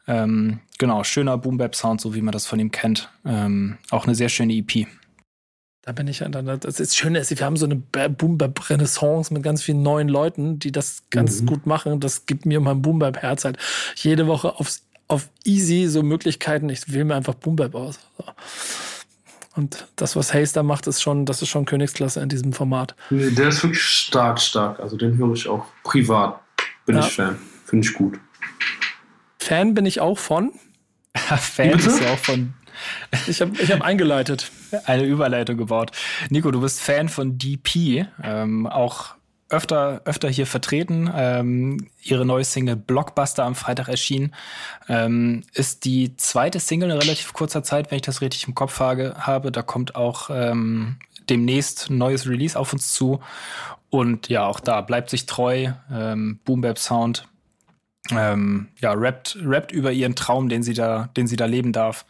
[0.08, 3.10] Ähm, genau, schöner Boom Bap Sound, so wie man das von ihm kennt.
[3.26, 4.88] Ähm, auch eine sehr schöne EP.
[5.82, 6.60] Da bin ich dann.
[6.60, 10.58] Das ist schön, wir haben so eine Boom Bap Renaissance mit ganz vielen neuen Leuten,
[10.60, 11.46] die das ganz mhm.
[11.46, 12.00] gut machen.
[12.00, 13.58] Das gibt mir mein Boom Bap Herz halt
[13.96, 16.70] jede Woche aufs, auf easy so Möglichkeiten.
[16.70, 18.00] Ich wähle mir einfach Boom Bap aus.
[18.18, 18.24] So.
[19.56, 22.96] Und das, was Hayes da macht, ist schon, das ist schon Königsklasse in diesem Format.
[23.10, 24.80] Nee, der ist wirklich stark, stark.
[24.80, 26.42] Also den höre ich auch privat.
[26.86, 27.06] Bin ja.
[27.06, 27.38] ich Fan.
[27.66, 28.20] Finde ich gut.
[29.40, 30.52] Fan bin ich auch von.
[31.14, 31.86] Fan Bitte?
[31.86, 32.54] bist du auch von.
[33.28, 34.52] Ich habe ich hab eingeleitet.
[34.86, 35.92] Eine Überleitung gebaut.
[36.30, 38.08] Nico, du bist Fan von DP.
[38.22, 39.16] Ähm, auch
[39.56, 41.10] öfter, öfter hier vertreten.
[41.16, 44.34] Ähm, ihre neue Single Blockbuster am Freitag erschienen.
[44.88, 48.80] Ähm, ist die zweite Single in relativ kurzer Zeit, wenn ich das richtig im Kopf
[48.80, 49.52] habe.
[49.52, 50.98] Da kommt auch ähm,
[51.30, 53.22] demnächst ein neues Release auf uns zu.
[53.90, 55.72] Und ja, auch da bleibt sich treu.
[55.92, 57.28] Ähm, Boom Bap Sound.
[58.12, 62.06] Ähm, ja, rappt, rappt über ihren Traum, den sie da, den sie da leben darf.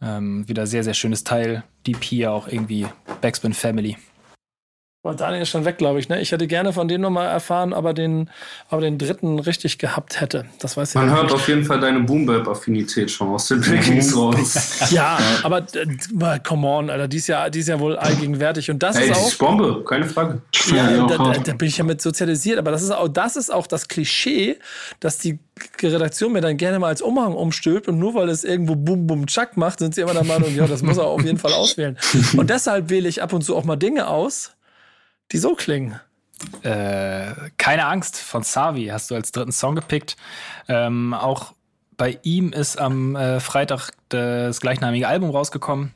[0.00, 1.64] Ähm, wieder sehr, sehr schönes Teil.
[1.86, 2.86] DP ja auch irgendwie
[3.20, 3.96] Backspin Family.
[5.04, 6.08] Boah, Daniel ist schon weg, glaube ich.
[6.08, 6.18] Ne?
[6.22, 8.30] Ich hätte gerne von dem nochmal erfahren, aber den,
[8.70, 10.46] aber den dritten richtig gehabt hätte.
[10.60, 11.34] Das weiß ich Man hört nicht.
[11.34, 14.90] auf jeden Fall deine Boombap-Affinität schon aus den Blickings raus.
[14.90, 18.70] ja, aber äh, come on, Alter, die ist ja, die ist ja wohl allgegenwärtig.
[18.70, 19.28] Und das hey, ist auch.
[19.28, 20.40] Ist Bombe, keine Frage.
[20.68, 22.58] Ja, ja da, da, da, bin ich ja mit sozialisiert.
[22.58, 24.56] Aber das ist auch, das ist auch das Klischee,
[25.00, 25.38] dass die
[25.82, 29.26] Redaktion mir dann gerne mal als Umhang umstülpt und nur weil es irgendwo Bum Bum
[29.26, 31.98] Chuck macht, sind sie immer der Meinung, ja, das muss er auf jeden Fall auswählen.
[32.38, 34.53] Und deshalb wähle ich ab und zu auch mal Dinge aus,
[35.32, 36.00] die so klingen.
[36.62, 40.16] Äh, keine Angst von Savi hast du als dritten Song gepickt.
[40.68, 41.54] Ähm, auch
[41.96, 45.92] bei ihm ist am äh, Freitag das gleichnamige Album rausgekommen.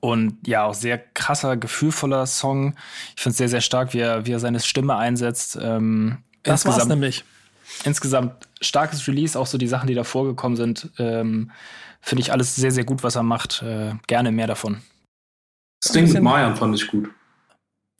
[0.00, 2.74] Und ja, auch sehr krasser, gefühlvoller Song.
[3.16, 5.58] Ich finde es sehr, sehr stark, wie er, wie er seine Stimme einsetzt.
[5.60, 7.24] Ähm, das war's nämlich.
[7.84, 10.90] Insgesamt starkes Release, auch so die Sachen, die da vorgekommen sind.
[10.98, 11.50] Ähm,
[12.00, 13.62] finde ich alles sehr, sehr gut, was er macht.
[13.62, 14.80] Äh, gerne mehr davon.
[15.82, 17.10] Das Ding mit Mayan fand ich gut.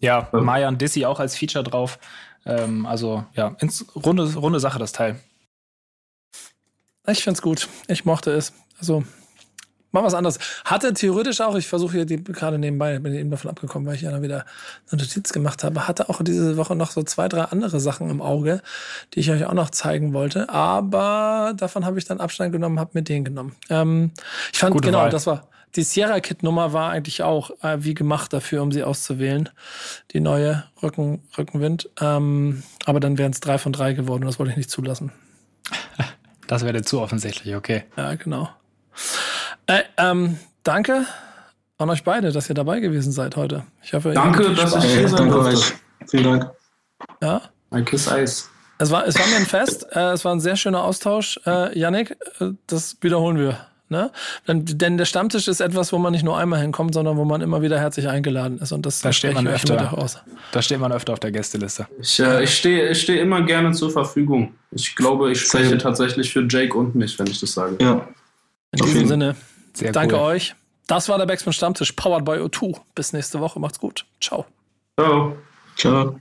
[0.00, 0.40] Ja, ja.
[0.40, 1.98] Mayan Dissy auch als Feature drauf.
[2.46, 5.20] Ähm, also ja, ins, runde, runde Sache, das Teil.
[7.06, 7.68] Ich find's gut.
[7.88, 8.52] Ich mochte es.
[8.78, 9.04] Also,
[9.92, 10.38] mal was anderes.
[10.64, 14.02] Hatte theoretisch auch, ich versuche hier die, gerade nebenbei, bin eben davon abgekommen, weil ich
[14.02, 14.44] ja wieder
[14.90, 18.22] eine Notiz gemacht habe, hatte auch diese Woche noch so zwei, drei andere Sachen im
[18.22, 18.62] Auge,
[19.14, 20.48] die ich euch auch noch zeigen wollte.
[20.48, 23.56] Aber davon habe ich dann Abstand genommen, habe mir den genommen.
[23.68, 24.12] Ähm,
[24.52, 25.10] ich fand, Gute genau, Wahl.
[25.10, 28.82] das war, die Sierra Kit Nummer war eigentlich auch äh, wie gemacht dafür, um sie
[28.82, 29.48] auszuwählen.
[30.12, 31.88] Die neue Rücken, Rückenwind.
[32.00, 34.24] Ähm, aber dann wären es drei von drei geworden.
[34.24, 35.12] Das wollte ich nicht zulassen.
[36.46, 37.84] Das wäre zu offensichtlich, okay.
[37.96, 38.50] Ja, genau.
[39.68, 41.06] Äh, ähm, danke
[41.78, 43.62] an euch beide, dass ihr dabei gewesen seid heute.
[43.84, 45.74] Ich hoffe, danke, dass ich hier sein durfte.
[46.08, 46.50] Vielen Dank.
[47.22, 47.42] Ja.
[47.70, 48.50] Ein Kiss Eis.
[48.78, 49.86] Es war, es war mir ein Fest.
[49.92, 51.38] Äh, es war ein sehr schöner Austausch.
[51.46, 53.69] Äh, Yannick, äh, das wiederholen wir.
[53.90, 54.12] Ne?
[54.46, 57.60] Denn der Stammtisch ist etwas, wo man nicht nur einmal hinkommt, sondern wo man immer
[57.60, 58.70] wieder herzlich eingeladen ist.
[58.70, 60.18] Und das da steht man öfter aus.
[60.52, 61.88] Da steht man öfter auf der Gästeliste.
[62.00, 64.54] Ich, äh, ich stehe ich steh immer gerne zur Verfügung.
[64.70, 67.76] Ich glaube, ich spreche tatsächlich für Jake und mich, wenn ich das sage.
[67.80, 68.08] Ja.
[68.70, 69.36] In diesem Sinne,
[69.74, 70.22] Sehr danke cool.
[70.22, 70.54] euch.
[70.86, 72.78] Das war der Backspin Stammtisch, powered by O2.
[72.94, 73.58] Bis nächste Woche.
[73.58, 74.06] Macht's gut.
[74.20, 74.46] Ciao.
[74.96, 75.36] Ciao.
[75.76, 76.20] Ciao.